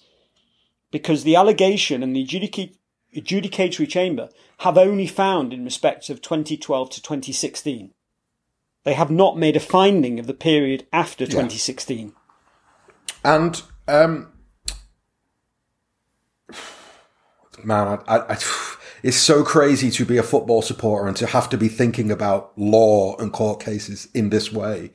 [0.93, 2.77] Because the allegation and the adjudica-
[3.15, 7.93] adjudicatory chamber have only found in respect of 2012 to 2016.
[8.85, 12.13] They have not made a finding of the period after 2016.
[13.25, 14.33] And um,
[17.65, 18.39] man, I, I, I,
[19.03, 22.57] it's so crazy to be a football supporter and to have to be thinking about
[22.57, 24.93] law and court cases in this way.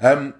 [0.00, 0.34] Um,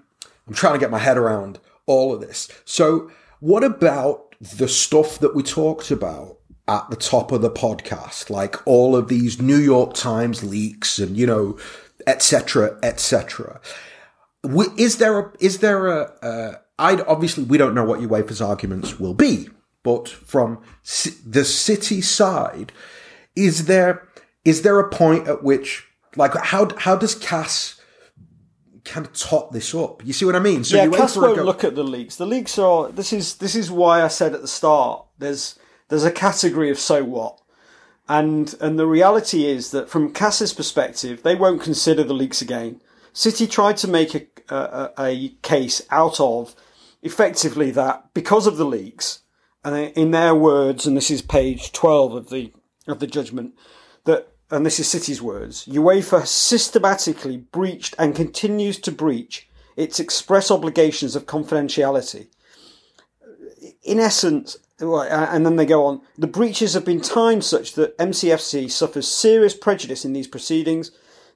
[0.47, 2.49] I'm trying to get my head around all of this.
[2.65, 6.39] So, what about the stuff that we talked about
[6.69, 11.17] at the top of the podcast, like all of these New York Times leaks and
[11.17, 11.59] you know,
[12.07, 13.61] etc., etc.
[14.77, 16.03] Is there a is there a?
[16.23, 19.49] Uh, I obviously we don't know what UEFA's arguments will be,
[19.83, 20.63] but from
[21.25, 22.73] the city side,
[23.35, 24.07] is there
[24.45, 25.87] is there a point at which
[26.17, 27.81] like how how does CAS
[28.85, 30.05] kind of top this up?
[30.05, 30.65] You see what I mean?
[30.65, 32.17] So yeah, CAS won't go- look at the leaks.
[32.17, 35.59] The leaks are this is this is why I said at the start there's
[35.89, 37.41] there's a category of so what.
[38.09, 42.81] And and the reality is that from CAS's perspective, they won't consider the leaks again.
[43.13, 46.55] City tried to make a, a, a case out of
[47.03, 49.21] effectively that because of the leaks,
[49.65, 52.53] and in their words, and this is page 12 of the,
[52.87, 53.53] of the judgment,
[54.05, 60.53] that, and this is City's words, UEFA systematically breached and continues to breach its express
[60.53, 62.29] obligations of confidentiality.
[63.83, 67.97] In essence, Uh, and then they go on, the breaches have been timed such that
[67.99, 70.91] MCFC suffers serious prejudice in these proceedings.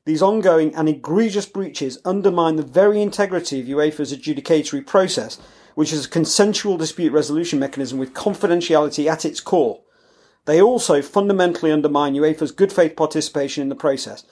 [0.04, 5.38] These ongoing and egregious breaches undermine the very integrity of UEFA's adjudicatory process
[5.74, 9.80] which is a consensual dispute resolution mechanism with confidentiality at its core.
[10.46, 14.24] They also fundamentally undermine UEFA's good faith participation in the process.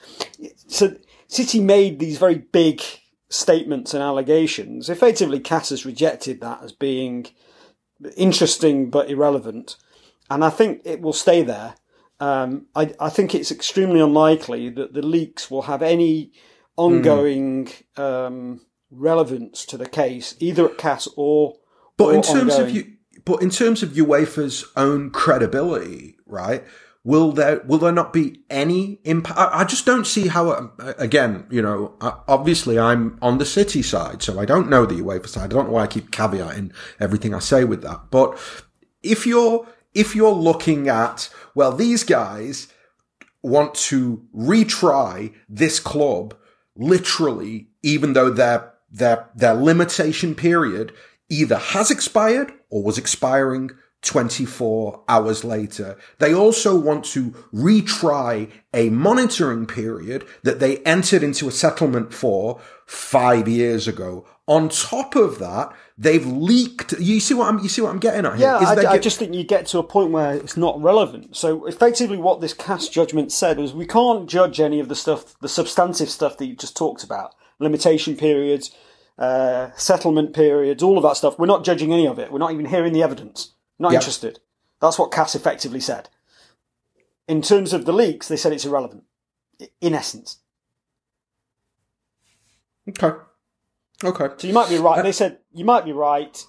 [0.66, 0.96] So
[1.26, 2.82] City made these very big
[3.28, 4.88] statements and allegations.
[4.88, 7.28] Effectively, CAS has rejected that as being
[8.16, 9.76] interesting but irrelevant.
[10.30, 11.74] And I think it will stay there.
[12.20, 16.32] Um, I, I, think it's extremely unlikely that the leaks will have any
[16.76, 17.98] ongoing mm.
[17.98, 21.54] um, relevance to the case, either at CAS or.
[21.96, 22.68] But or in terms ongoing.
[22.68, 22.92] of you,
[23.24, 26.64] but in terms of UEFA's own credibility, right?
[27.08, 29.38] Will there will there not be any impact?
[29.38, 30.50] I, I just don't see how.
[30.50, 34.96] Uh, again, you know, obviously I'm on the city side, so I don't know the
[34.96, 35.44] UEFA side.
[35.44, 38.10] I don't know why I keep caveating everything I say with that.
[38.10, 38.38] But
[39.02, 42.68] if you're if you're looking at well, these guys
[43.42, 46.36] want to retry this club
[46.76, 50.92] literally, even though they're their, their limitation period
[51.30, 53.70] either has expired or was expiring
[54.02, 55.98] 24 hours later.
[56.18, 62.60] They also want to retry a monitoring period that they entered into a settlement for
[62.86, 64.26] five years ago.
[64.46, 66.92] On top of that, they've leaked.
[66.98, 68.46] You see what I'm, you see what I'm getting at here?
[68.46, 71.36] Yeah, I, get, I, just think you get to a point where it's not relevant.
[71.36, 75.38] So effectively what this CAS judgment said was we can't judge any of the stuff,
[75.40, 78.70] the substantive stuff that you just talked about limitation periods,
[79.18, 81.38] uh, settlement periods, all of that stuff.
[81.38, 82.32] We're not judging any of it.
[82.32, 83.54] We're not even hearing the evidence.
[83.78, 84.02] Not yep.
[84.02, 84.40] interested.
[84.80, 86.08] That's what CAS effectively said.
[87.26, 89.04] In terms of the leaks, they said it's irrelevant,
[89.80, 90.38] in essence.
[92.88, 93.18] Okay.
[94.02, 94.28] Okay.
[94.38, 94.98] So you might be right.
[94.98, 96.42] Uh, they said you might be right,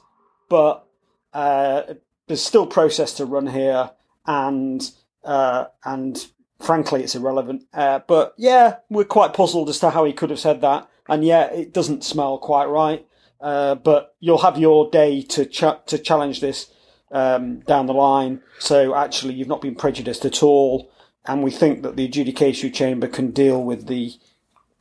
[0.47, 0.85] but
[1.33, 1.95] uh,
[2.27, 3.91] there's still process to run here,
[4.25, 4.89] and
[5.25, 6.27] uh, and
[6.59, 7.63] frankly, it's irrelevant.
[7.73, 11.25] Uh, but yeah, we're quite puzzled as to how he could have said that and
[11.25, 13.05] yet it doesn't smell quite right.
[13.41, 16.71] Uh, but you'll have your day to ch- to challenge this
[17.11, 18.41] um, down the line.
[18.59, 20.91] So actually, you've not been prejudiced at all,
[21.25, 24.13] and we think that the adjudicatory chamber can deal with the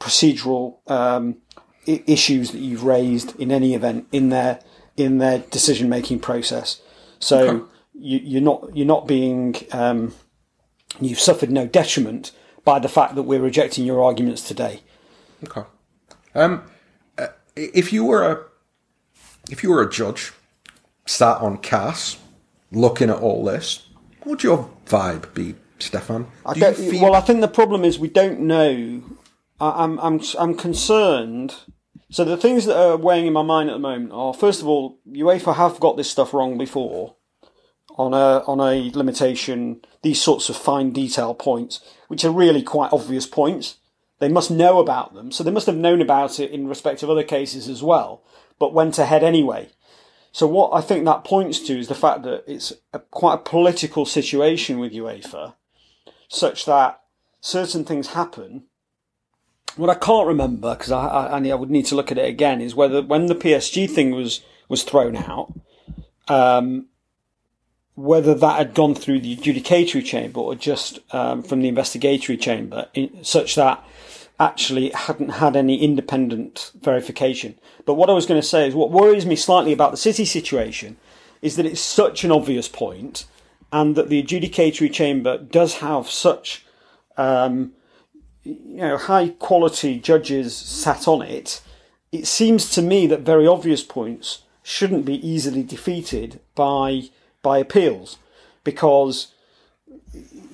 [0.00, 1.36] procedural um,
[1.86, 4.60] I- issues that you've raised in any event in their
[4.96, 6.80] in their decision making process.
[7.18, 7.64] So okay.
[7.94, 10.14] you, are not you're not being um,
[11.00, 12.32] you've suffered no detriment
[12.64, 14.82] by the fact that we're rejecting your arguments today.
[15.44, 15.62] Okay.
[16.34, 16.62] Um,
[17.16, 18.44] uh, if you were a
[19.50, 20.32] if you were a judge
[21.08, 22.18] sat on CAS
[22.70, 23.86] looking at all this,
[24.18, 26.26] what would your vibe be, Stefan?
[26.44, 29.02] I feel- well, I think the problem is we don't know.
[29.60, 31.54] I, I'm I'm I'm concerned.
[32.10, 34.66] So the things that are weighing in my mind at the moment are, first of
[34.68, 37.16] all, UEFA have got this stuff wrong before
[37.96, 39.80] on a on a limitation.
[40.02, 43.76] These sorts of fine detail points, which are really quite obvious points.
[44.20, 47.10] They must know about them, so they must have known about it in respect of
[47.10, 48.22] other cases as well,
[48.58, 49.68] but went ahead anyway.
[50.32, 53.38] So what I think that points to is the fact that it's a, quite a
[53.38, 55.54] political situation with UEFA,
[56.28, 57.00] such that
[57.40, 58.64] certain things happen.
[59.76, 62.60] What I can't remember because I, I, I would need to look at it again
[62.60, 65.52] is whether when the PSG thing was was thrown out,
[66.28, 66.86] um,
[67.94, 72.88] whether that had gone through the adjudicatory chamber or just um, from the investigatory chamber,
[72.94, 73.82] in, such that
[74.40, 77.58] actually hadn't had any independent verification.
[77.84, 80.24] But what I was going to say is what worries me slightly about the city
[80.24, 80.96] situation
[81.42, 83.26] is that it's such an obvious point
[83.72, 86.64] and that the adjudicatory chamber does have such
[87.16, 87.72] um,
[88.44, 91.60] you know high quality judges sat on it.
[92.12, 97.10] It seems to me that very obvious points shouldn't be easily defeated by
[97.42, 98.18] by appeals
[98.64, 99.34] because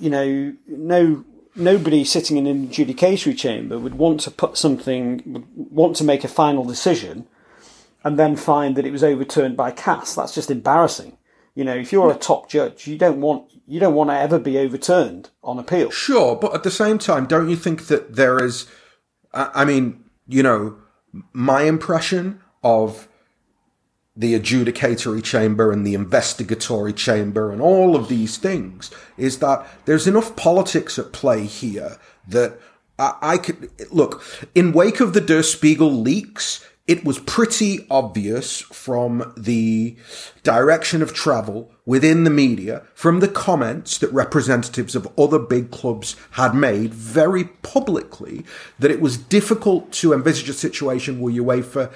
[0.01, 1.25] you know no
[1.57, 6.25] nobody sitting in an adjudicatory chamber would want to put something, would want to make
[6.25, 7.27] a final decision
[8.03, 10.15] and then find that it was overturned by CAS.
[10.15, 11.17] That's just embarrassing.
[11.55, 14.39] You know, if you're a top judge, you don't want you don't want to ever
[14.39, 15.91] be overturned on appeal.
[15.91, 18.67] Sure, but at the same time, don't you think that there is?
[19.33, 20.77] I mean, you know,
[21.33, 23.09] my impression of
[24.17, 30.07] the adjudicatory chamber and the investigatory chamber and all of these things is that there's
[30.07, 31.99] enough politics at play here
[32.29, 32.59] that
[32.99, 34.23] I, I could look
[34.55, 36.65] in wake of the Der Spiegel leaks.
[36.87, 39.97] It was pretty obvious from the
[40.43, 46.15] direction of travel within the media, from the comments that representatives of other big clubs
[46.33, 48.45] had made very publicly,
[48.79, 51.91] that it was difficult to envisage a situation where UEFA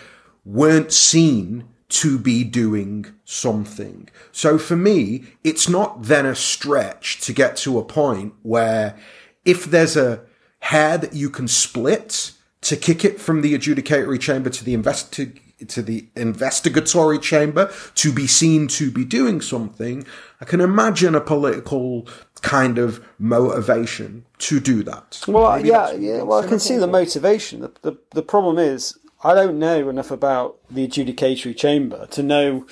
[0.47, 4.09] weren't seen to be doing something.
[4.31, 8.97] So for me, it's not then a stretch to get to a point where
[9.45, 10.21] if there's a
[10.61, 15.41] hair that you can split, to kick it from the adjudicatory chamber to the investi-
[15.67, 20.07] to the investigatory chamber to be seen to be doing something,
[20.41, 22.07] I can imagine a political
[22.43, 25.21] kind of motivation to do that.
[25.27, 26.23] Well, Maybe yeah, yeah.
[26.23, 27.61] Well, I can see the motivation.
[27.61, 32.67] The, the the problem is I don't know enough about the adjudicatory chamber to know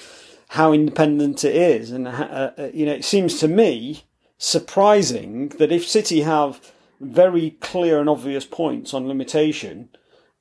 [0.51, 4.05] how independent it is, and uh, uh, you know, it seems to me
[4.39, 6.61] surprising that if City have
[7.01, 9.89] very clear and obvious points on limitation.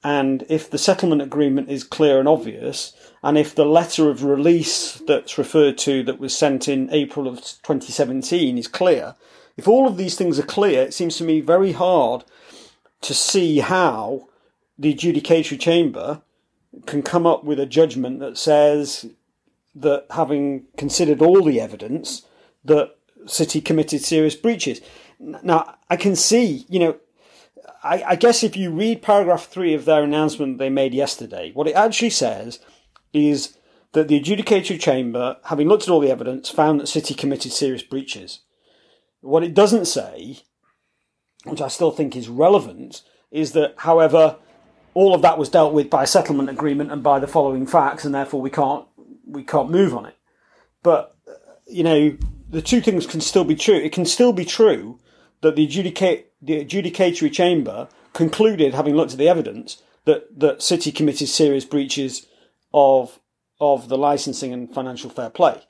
[0.03, 2.93] And if the settlement agreement is clear and obvious,
[3.24, 7.38] and if the letter of release that's referred to that was sent in April of
[7.38, 9.16] 2017 is clear,
[9.58, 12.24] if all of these things are clear, it seems to me very hard
[13.01, 14.28] to see how
[14.78, 16.21] the adjudicatory chamber
[16.86, 19.05] can come up with a judgment that says
[19.73, 22.23] that having considered all the evidence,
[22.63, 22.95] that
[23.26, 24.82] City committed serious breaches.
[25.19, 26.97] Now, I can see, you know,
[27.84, 31.67] I, I, guess if you read paragraph three of their announcement they made yesterday, what
[31.67, 32.59] it actually says
[33.13, 33.57] is
[33.93, 37.82] that the adjudicatory chamber, having looked at all the evidence, found that City committed serious
[37.82, 38.41] breaches.
[39.21, 40.39] What it doesn't say,
[41.45, 43.01] which I still think is relevant,
[43.32, 44.38] is that, however,
[44.95, 48.03] all of that was dealt with by a settlement agreement and by the following facts,
[48.03, 48.87] and therefore we can't
[49.27, 50.15] we can't move on it.
[50.81, 51.15] But
[51.67, 52.17] you know,
[52.49, 53.75] the two things can still be true.
[53.75, 54.99] It can still be true
[55.41, 60.91] that the, adjudicate, the adjudicatory chamber concluded, having looked at the evidence, that, that City
[60.91, 62.25] committed serious breaches
[62.73, 63.19] of
[63.59, 65.61] of the licensing and financial fair play.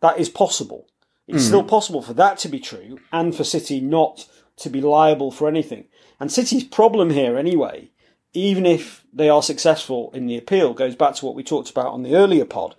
[0.00, 0.86] That is possible.
[1.26, 1.46] It's mm.
[1.46, 5.46] still possible for that to be true and for City not to be liable for
[5.46, 5.84] anything.
[6.18, 7.90] And City's problem here, anyway,
[8.32, 11.92] even if they are successful in the appeal, goes back to what we talked about
[11.92, 12.74] on the earlier pod,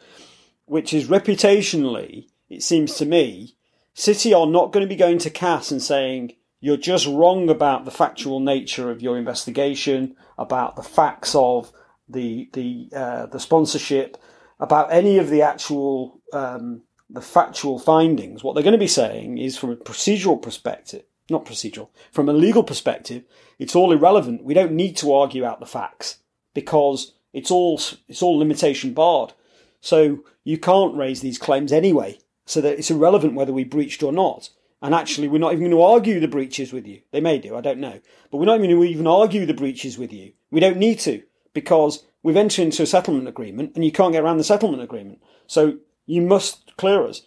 [0.65, 3.55] which is reputationally, it seems to me,
[3.93, 7.85] City are not going to be going to CAS and saying, you're just wrong about
[7.85, 11.71] the factual nature of your investigation, about the facts of
[12.07, 14.17] the the uh, the sponsorship,
[14.59, 18.43] about any of the actual um, the factual findings.
[18.43, 22.33] What they're going to be saying is, from a procedural perspective, not procedural, from a
[22.33, 23.23] legal perspective,
[23.57, 24.43] it's all irrelevant.
[24.43, 26.19] We don't need to argue out the facts
[26.53, 29.33] because it's all it's all limitation barred.
[29.81, 34.11] So you can't raise these claims anyway so that it's irrelevant whether we breached or
[34.11, 34.49] not.
[34.81, 37.01] And actually, we're not even going to argue the breaches with you.
[37.11, 37.99] They may do, I don't know.
[38.31, 40.31] But we're not even going to even argue the breaches with you.
[40.51, 41.21] We don't need to
[41.53, 45.21] because we've entered into a settlement agreement and you can't get around the settlement agreement.
[45.47, 47.23] So you must clear us.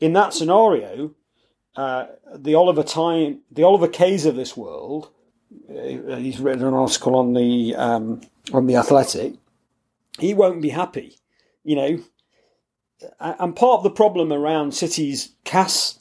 [0.00, 1.14] In that scenario,
[1.76, 5.10] uh, the Oliver Time, the Oliver Kays of this world,
[5.68, 8.20] uh, he's written an article on the um,
[8.52, 9.34] on the Athletic.
[10.18, 11.16] He won't be happy.
[11.64, 11.98] You know,
[13.18, 16.00] and part of the problem around City's CAS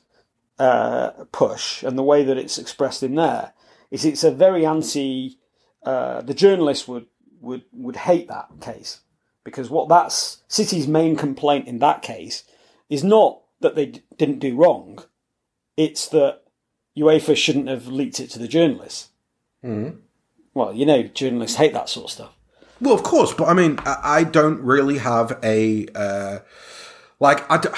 [0.57, 3.53] uh, push and the way that it's expressed in there
[3.91, 5.37] is it's a very anti.
[5.83, 7.05] Uh, the journalists would
[7.39, 8.99] would would hate that case
[9.43, 12.43] because what that's City's main complaint in that case
[12.89, 15.03] is not that they d- didn't do wrong,
[15.79, 16.41] it's that
[16.97, 19.09] UEFA shouldn't have leaked it to the journalists.
[19.63, 19.97] Mm.
[20.53, 22.33] Well, you know, journalists hate that sort of stuff.
[22.81, 25.87] Well, of course, but I mean, I don't really have a.
[25.95, 26.39] Uh
[27.21, 27.69] like, I, d-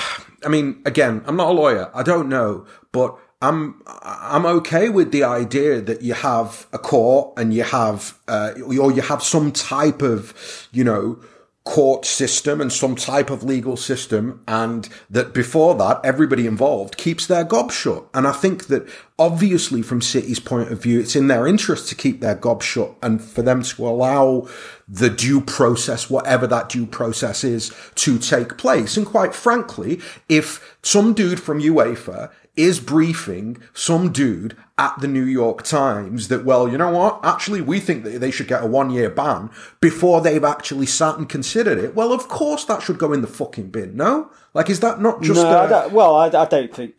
[0.46, 1.90] I mean, again, I'm not a lawyer.
[1.96, 7.34] I don't know, but I'm I'm okay with the idea that you have a court
[7.38, 11.20] and you have uh, or you have some type of you know
[11.64, 17.28] court system and some type of legal system and that before that everybody involved keeps
[17.28, 18.04] their gob shut.
[18.16, 18.90] And i think that
[19.20, 22.96] obviously from city's point of view it's in their interest to keep their gob shut
[23.04, 24.48] and for them to allow
[24.88, 28.98] the due process whatever that due process is to take place.
[28.98, 35.24] And quite frankly if some dude from uefa is briefing some dude at the New
[35.24, 37.20] York Times that, well, you know what?
[37.24, 39.50] Actually, we think that they should get a one year ban
[39.80, 41.96] before they've actually sat and considered it.
[41.96, 44.32] Well, of course that should go in the fucking bin, no?
[44.54, 45.42] Like, is that not just.
[45.42, 46.96] No, don't, well, I, I, don't think.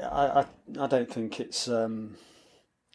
[0.00, 0.46] I, I,
[0.80, 1.68] I don't think it's.
[1.68, 2.16] Um,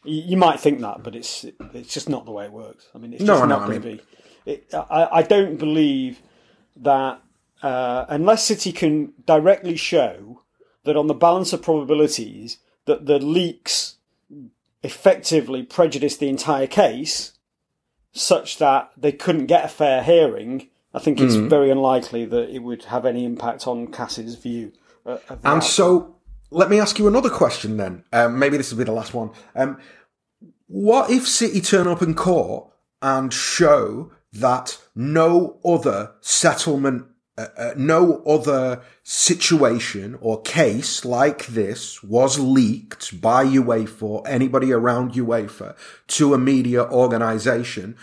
[0.04, 1.44] you, might think that, but it's
[1.74, 2.86] it's just not the way it works.
[2.94, 4.00] I mean, it's just no, not going to be.
[4.46, 6.22] It, I, I don't believe
[6.76, 7.20] that
[7.62, 10.37] uh, unless City can directly show
[10.88, 13.96] that on the balance of probabilities that the leaks
[14.82, 17.34] effectively prejudiced the entire case
[18.12, 21.50] such that they couldn't get a fair hearing, I think it's mm.
[21.50, 24.72] very unlikely that it would have any impact on CAS's view.
[25.04, 25.60] Uh, and outcome.
[25.60, 26.16] so,
[26.50, 28.04] let me ask you another question then.
[28.10, 29.30] Um, maybe this will be the last one.
[29.54, 29.78] Um,
[30.68, 32.72] what if City turn up in court
[33.02, 37.04] and show that no other settlement
[37.38, 44.72] uh, uh, no other situation or case like this was leaked by UEFA or anybody
[44.72, 45.76] around UEFA
[46.08, 47.96] to a media organization,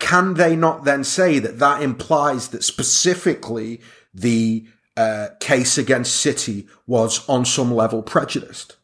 [0.00, 3.80] can they not then say that that implies that specifically
[4.12, 4.66] the
[4.96, 8.78] uh, case against City was on some level prejudiced?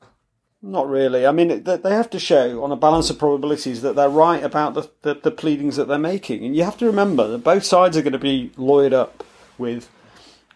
[0.62, 1.26] Not really.
[1.26, 4.74] I mean, they have to show on a balance of probabilities that they're right about
[4.74, 6.44] the, the, the pleadings that they're making.
[6.44, 9.24] And you have to remember that both sides are going to be lawyered up
[9.58, 9.90] with,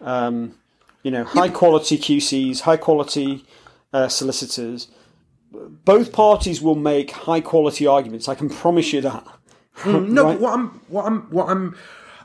[0.01, 0.55] um,
[1.03, 3.45] you know, high quality QCs, high quality
[3.91, 4.87] uh, solicitors.
[5.51, 8.27] Both parties will make high quality arguments.
[8.27, 9.25] I can promise you that.
[9.81, 10.39] Mm, no, right?
[10.39, 11.75] what I'm, what I'm, what I'm,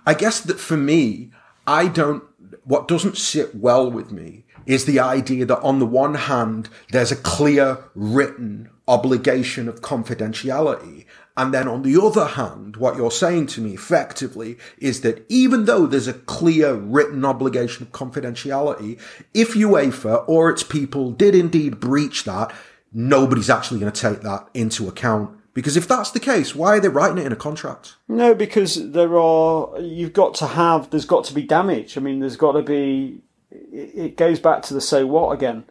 [0.06, 1.30] I guess that for me,
[1.66, 2.24] I don't.
[2.64, 7.10] What doesn't sit well with me is the idea that on the one hand, there's
[7.10, 11.06] a clear written obligation of confidentiality,
[11.38, 15.66] and then on the other hand, what you're saying to me effectively is that even
[15.66, 19.00] though there's a clear written obligation of confidentiality,
[19.32, 22.52] if UEFA or its people did indeed breach that,
[22.92, 25.30] nobody's actually going to take that into account.
[25.54, 27.94] Because if that's the case, why are they writing it in a contract?
[28.08, 31.96] No, because there are, you've got to have, there's got to be damage.
[31.96, 33.20] I mean, there's got to be,
[33.50, 35.62] it goes back to the so what again.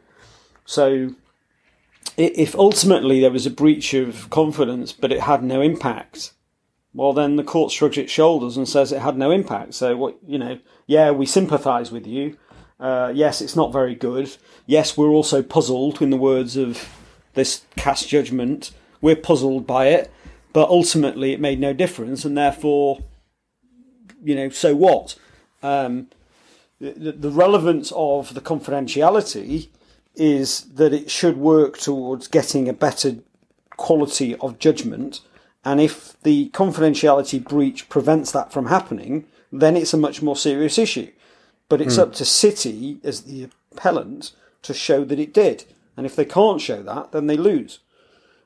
[0.64, 1.14] So
[2.18, 6.34] if ultimately there was a breach of confidence but it had no impact,
[6.94, 9.76] well then the court shrugs its shoulders and says it had no impact.
[9.76, 12.38] So what you know, yeah, we sympathise with you.
[12.80, 14.36] Uh, yes, it's not very good.
[14.66, 16.88] Yes, we're also puzzled, in the words of
[17.34, 18.72] this CAS judgment.
[19.02, 20.12] We're puzzled by it,
[20.54, 23.00] but ultimately it made no difference, and therefore,
[24.24, 25.16] you know, so what?
[25.64, 26.08] Um,
[26.80, 29.70] the, the relevance of the confidentiality
[30.18, 33.18] is that it should work towards getting a better
[33.78, 35.22] quality of judgment.
[35.64, 40.78] And if the confidentiality breach prevents that from happening, then it's a much more serious
[40.78, 41.12] issue.
[41.70, 42.04] But it's mm.
[42.04, 45.66] up to City as the appellant to show that it did.
[45.96, 47.80] And if they can't show that, then they lose.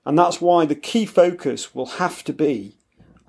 [0.05, 2.75] And that's why the key focus will have to be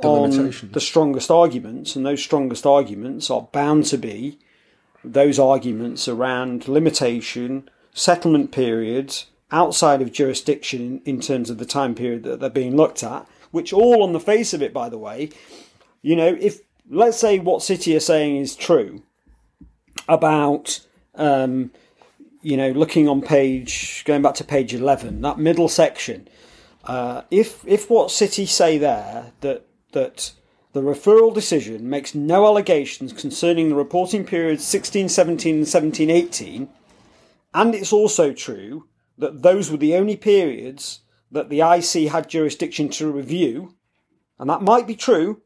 [0.01, 1.97] the on the strongest arguments.
[1.97, 4.39] And those strongest arguments are bound to be
[5.05, 12.23] those arguments around limitation, settlement periods outside of jurisdiction in, terms of the time period
[12.25, 15.29] that they're being looked at, which all on the face of it, by the way,
[16.01, 19.03] you know, if let's say what City are saying is true
[20.09, 20.81] about,
[21.15, 21.71] um,
[22.41, 26.29] you know, looking on page, going back to page 11, that middle section,
[26.85, 30.33] uh, if, if what City say there, that, that
[30.73, 36.69] the referral decision makes no allegations concerning the reporting periods 16, 17 and 17, 18,
[37.55, 38.89] and it's also true
[39.19, 41.01] that those were the only periods
[41.31, 43.75] that the IC had jurisdiction to review,
[44.39, 45.41] and that might be true.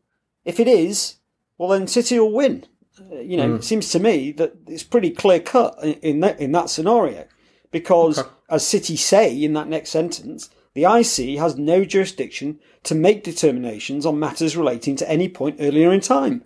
[0.45, 1.17] If it is,
[1.59, 2.65] well, then City will win.
[3.01, 3.57] Uh, you know, mm.
[3.57, 7.27] it seems to me that it's pretty clear cut in, in that in that scenario,
[7.71, 8.29] because okay.
[8.51, 14.07] as City say in that next sentence, the IC has no jurisdiction to make determinations
[14.07, 16.45] on matters relating to any point earlier in time.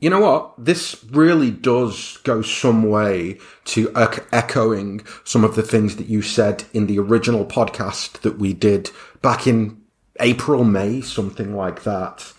[0.00, 0.54] You know what?
[0.58, 3.90] This really does go some way to
[4.30, 8.90] echoing some of the things that you said in the original podcast that we did
[9.22, 9.80] back in
[10.20, 12.32] April, May, something like that,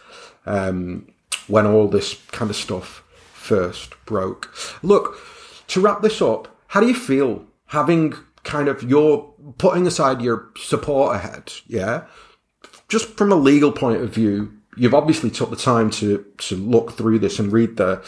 [0.45, 1.07] um,
[1.47, 3.03] when all this kind of stuff
[3.33, 4.53] first broke.
[4.83, 5.17] Look,
[5.67, 10.49] to wrap this up, how do you feel having kind of your putting aside your
[10.57, 11.53] support ahead?
[11.65, 12.05] Yeah,
[12.87, 16.93] just from a legal point of view, you've obviously took the time to to look
[16.93, 18.01] through this and read the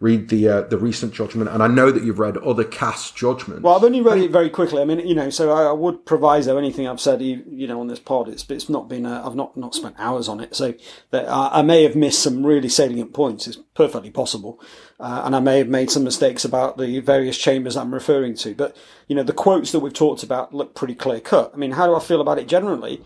[0.00, 3.62] read the uh, the recent judgment, and I know that you've read other CAS judgments.
[3.62, 4.80] Well, I've only read it very quickly.
[4.80, 7.86] I mean, you know, so I, I would proviso anything I've said, you know, on
[7.86, 8.28] this pod.
[8.28, 10.74] It's it's not been i have not not spent hours on it, so
[11.10, 13.46] that I, I, may have missed some really salient points.
[13.46, 14.60] It's perfectly possible,
[14.98, 18.54] uh, and I may have made some mistakes about the various chambers I'm referring to.
[18.54, 21.52] But you know, the quotes that we've talked about look pretty clear cut.
[21.54, 23.02] I mean, how do I feel about it generally?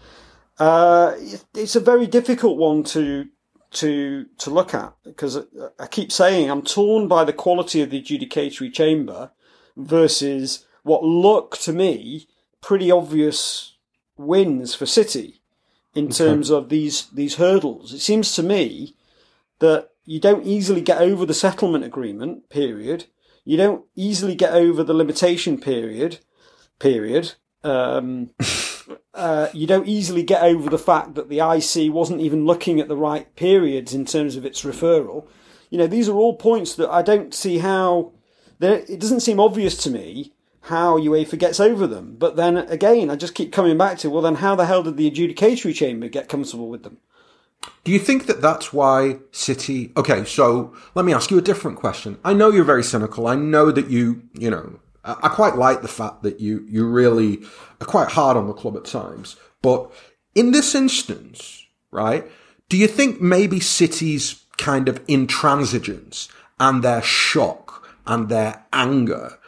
[0.58, 1.14] Uh,
[1.54, 3.28] it's a very difficult one to
[3.72, 5.38] to to look at because
[5.78, 9.32] I keep saying I'm torn by the quality of the adjudicatory chamber
[9.76, 12.28] versus what look to me
[12.60, 13.74] pretty obvious
[14.16, 15.40] wins for City
[15.94, 16.14] in okay.
[16.14, 17.92] terms of these these hurdles.
[17.92, 18.94] It seems to me
[19.58, 23.06] that you don't easily get over the settlement agreement period.
[23.44, 26.18] You don't easily get over the limitation period
[26.78, 27.34] period.
[27.62, 28.30] Um,
[29.14, 32.88] uh, you don't easily get over the fact that the IC wasn't even looking at
[32.88, 35.26] the right periods in terms of its referral.
[35.70, 38.12] You know, these are all points that I don't see how.
[38.60, 42.16] It doesn't seem obvious to me how UEFA gets over them.
[42.18, 44.96] But then again, I just keep coming back to well, then how the hell did
[44.96, 46.98] the adjudicatory chamber get comfortable with them?
[47.82, 49.92] Do you think that that's why City?
[49.96, 52.18] Okay, so let me ask you a different question.
[52.24, 53.26] I know you're very cynical.
[53.26, 57.42] I know that you, you know, I quite like the fact that you you really
[57.80, 59.36] are quite hard on the club at times.
[59.60, 59.90] But
[60.34, 62.24] in this instance, right?
[62.68, 66.28] Do you think maybe City's kind of intransigence
[66.58, 69.38] and their shock and their anger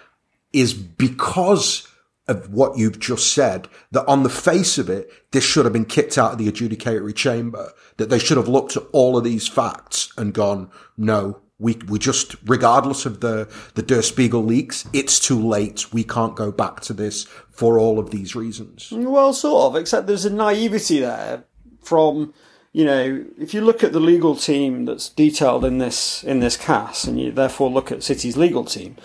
[0.52, 1.88] is because
[2.28, 5.84] of what you've just said, that on the face of it, this should have been
[5.84, 9.46] kicked out of the adjudicatory chamber, that they should have looked at all of these
[9.46, 15.18] facts and gone, no, we, we just, regardless of the, the Der Spiegel leaks, it's
[15.18, 15.92] too late.
[15.92, 18.92] We can't go back to this for all of these reasons.
[18.92, 21.44] Well, sort of, except there's a naivety there
[21.80, 22.34] from,
[22.72, 26.58] you know, if you look at the legal team that's detailed in this, in this
[26.58, 28.96] CAS, and you therefore look at City's legal team,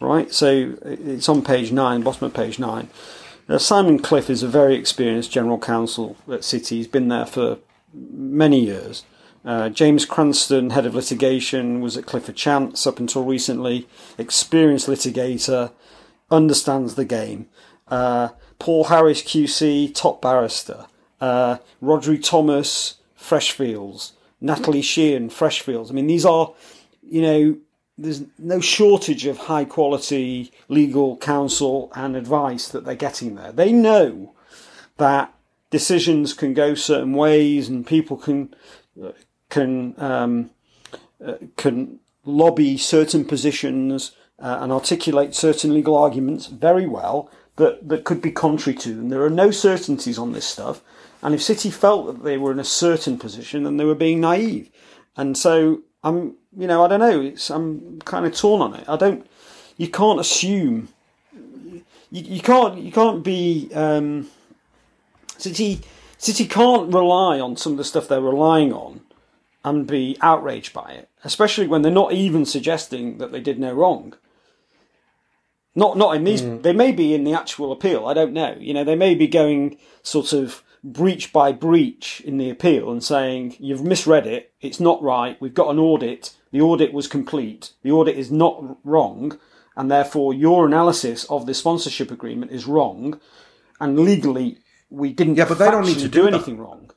[0.00, 0.32] right?
[0.32, 2.88] So it's on page nine, bottom of page nine.
[3.48, 6.76] Now, Simon Cliff is a very experienced general counsel at City.
[6.76, 7.58] He's been there for
[7.92, 9.04] many years.
[9.48, 13.88] Uh, James Cranston, head of litigation, was at Clifford Chance up until recently.
[14.18, 15.72] Experienced litigator,
[16.30, 17.48] understands the game.
[17.88, 18.28] Uh,
[18.58, 20.84] Paul Harris, QC, top barrister.
[21.18, 24.12] Uh, Rodri Thomas, Freshfields.
[24.38, 25.88] Natalie Sheehan, Freshfields.
[25.88, 26.52] I mean, these are,
[27.02, 27.56] you know,
[27.96, 33.52] there's no shortage of high quality legal counsel and advice that they're getting there.
[33.52, 34.34] They know
[34.98, 35.32] that
[35.70, 38.54] decisions can go certain ways and people can
[39.50, 40.50] can um,
[41.24, 48.04] uh, can lobby certain positions uh, and articulate certain legal arguments very well that that
[48.04, 49.08] could be contrary to them.
[49.08, 50.82] There are no certainties on this stuff,
[51.22, 54.20] and if City felt that they were in a certain position, then they were being
[54.20, 54.70] naive.
[55.16, 57.20] And so I'm, you know, I don't know.
[57.20, 58.88] It's I'm kind of torn on it.
[58.88, 59.26] I don't.
[59.76, 60.88] You can't assume.
[61.32, 62.78] You, you can't.
[62.78, 63.70] You can't be.
[63.74, 64.30] Um,
[65.36, 65.80] City.
[66.20, 69.00] City can't rely on some of the stuff they're relying on
[69.64, 73.72] and be outraged by it, especially when they're not even suggesting that they did no
[73.72, 74.14] wrong.
[75.74, 76.42] Not not in these.
[76.42, 76.62] Mm.
[76.62, 78.06] They may be in the actual appeal.
[78.06, 78.56] I don't know.
[78.58, 83.02] You know, they may be going sort of breach by breach in the appeal and
[83.02, 84.52] saying you've misread it.
[84.60, 85.40] It's not right.
[85.40, 86.34] We've got an audit.
[86.50, 87.72] The audit was complete.
[87.82, 89.38] The audit is not wrong,
[89.76, 93.20] and therefore your analysis of the sponsorship agreement is wrong.
[93.80, 94.58] And legally,
[94.90, 95.36] we didn't.
[95.36, 96.87] Yeah, but they don't need to do, do anything wrong.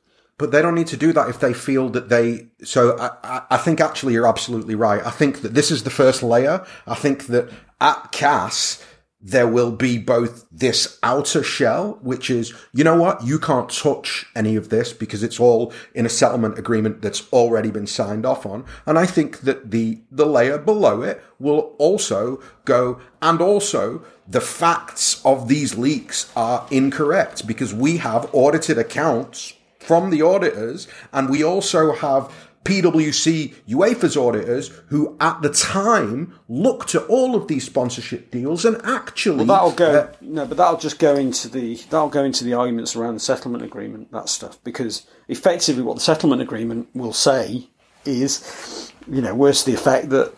[0.42, 2.48] But they don't need to do that if they feel that they.
[2.64, 5.00] So I, I think actually you're absolutely right.
[5.06, 6.66] I think that this is the first layer.
[6.84, 7.48] I think that
[7.80, 8.84] at CAS
[9.20, 14.26] there will be both this outer shell, which is, you know what, you can't touch
[14.34, 18.44] any of this because it's all in a settlement agreement that's already been signed off
[18.44, 18.64] on.
[18.84, 24.40] And I think that the, the layer below it will also go, and also the
[24.40, 31.28] facts of these leaks are incorrect because we have audited accounts from the auditors and
[31.28, 32.32] we also have
[32.64, 38.80] PwC, UEFA's auditors, who at the time looked at all of these sponsorship deals and
[38.84, 39.44] actually.
[39.44, 40.00] Well, that'll go.
[40.00, 43.20] Uh, no, but that'll just go into the that'll go into the arguments around the
[43.20, 47.68] settlement agreement, that stuff, because effectively what the settlement agreement will say
[48.04, 50.32] is, you know, worse the effect that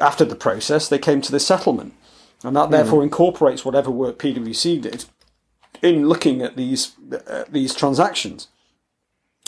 [0.00, 1.94] after the process they came to the settlement,
[2.42, 2.72] and that mm.
[2.72, 5.04] therefore incorporates whatever work PwC did
[5.80, 6.96] in looking at these
[7.28, 8.48] uh, these transactions.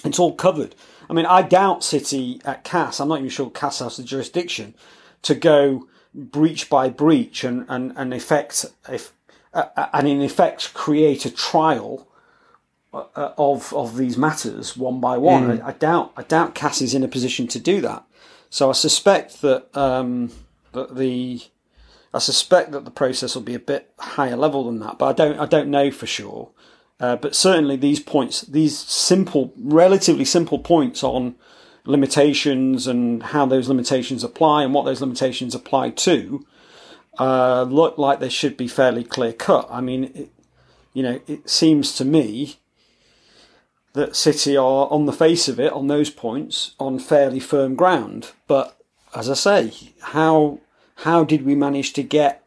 [0.05, 0.75] It's all covered.
[1.09, 3.01] I mean, I doubt City at CAS.
[3.01, 4.75] I'm not even sure CAS has the jurisdiction
[5.23, 9.13] to go breach by breach and, and, and effect, if,
[9.53, 12.09] uh, uh, and in effect create a trial
[12.93, 13.05] uh,
[13.39, 15.59] of, of these matters one by one.
[15.59, 15.63] Mm.
[15.63, 18.05] I, I, doubt, I doubt CAS is in a position to do that.
[18.49, 20.33] So I suspect that, um,
[20.73, 21.41] that the,
[22.13, 25.13] I suspect that the process will be a bit higher level than that, but I
[25.13, 26.51] don't, I don't know for sure.
[27.01, 31.35] Uh, but certainly these points, these simple, relatively simple points on
[31.87, 36.45] limitations and how those limitations apply and what those limitations apply to,
[37.19, 39.67] uh, look like they should be fairly clear cut.
[39.71, 40.31] I mean, it,
[40.93, 42.57] you know, it seems to me
[43.95, 48.33] that City are on the face of it on those points on fairly firm ground.
[48.47, 48.79] But
[49.15, 50.61] as I say, how
[50.97, 52.45] how did we manage to get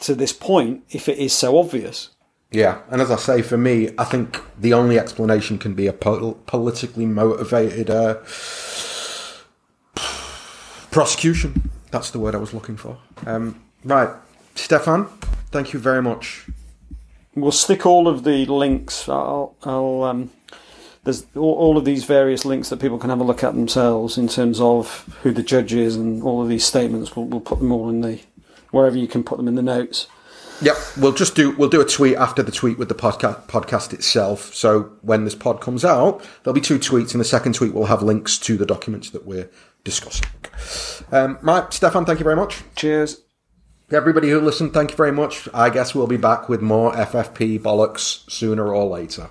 [0.00, 2.10] to this point if it is so obvious?
[2.50, 5.92] Yeah, and as I say, for me, I think the only explanation can be a
[5.92, 8.14] pol- politically motivated uh,
[10.90, 11.70] prosecution.
[11.90, 12.98] That's the word I was looking for.
[13.26, 14.10] Um, right,
[14.54, 15.06] Stefan,
[15.50, 16.46] thank you very much.
[17.34, 19.08] we'll stick all of the links.
[19.08, 20.30] I'll, I'll um,
[21.04, 24.18] there's all, all, of these various links that people can have a look at themselves
[24.18, 27.14] in terms of who the judge is and all of these statements.
[27.14, 28.20] We'll, we'll put them all in the
[28.70, 30.08] wherever you can put them in the notes.
[30.62, 33.92] Yep, we'll just do we'll do a tweet after the tweet with the podcast podcast
[33.92, 34.54] itself.
[34.54, 37.86] So when this pod comes out, there'll be two tweets, and the second tweet will
[37.86, 39.50] have links to the documents that we're
[39.84, 40.26] discussing.
[41.12, 42.62] Um, Mike, Stefan, thank you very much.
[42.74, 43.22] Cheers.
[43.92, 45.48] Everybody who listened, thank you very much.
[45.54, 49.28] I guess we'll be back with more FFP bollocks sooner or later.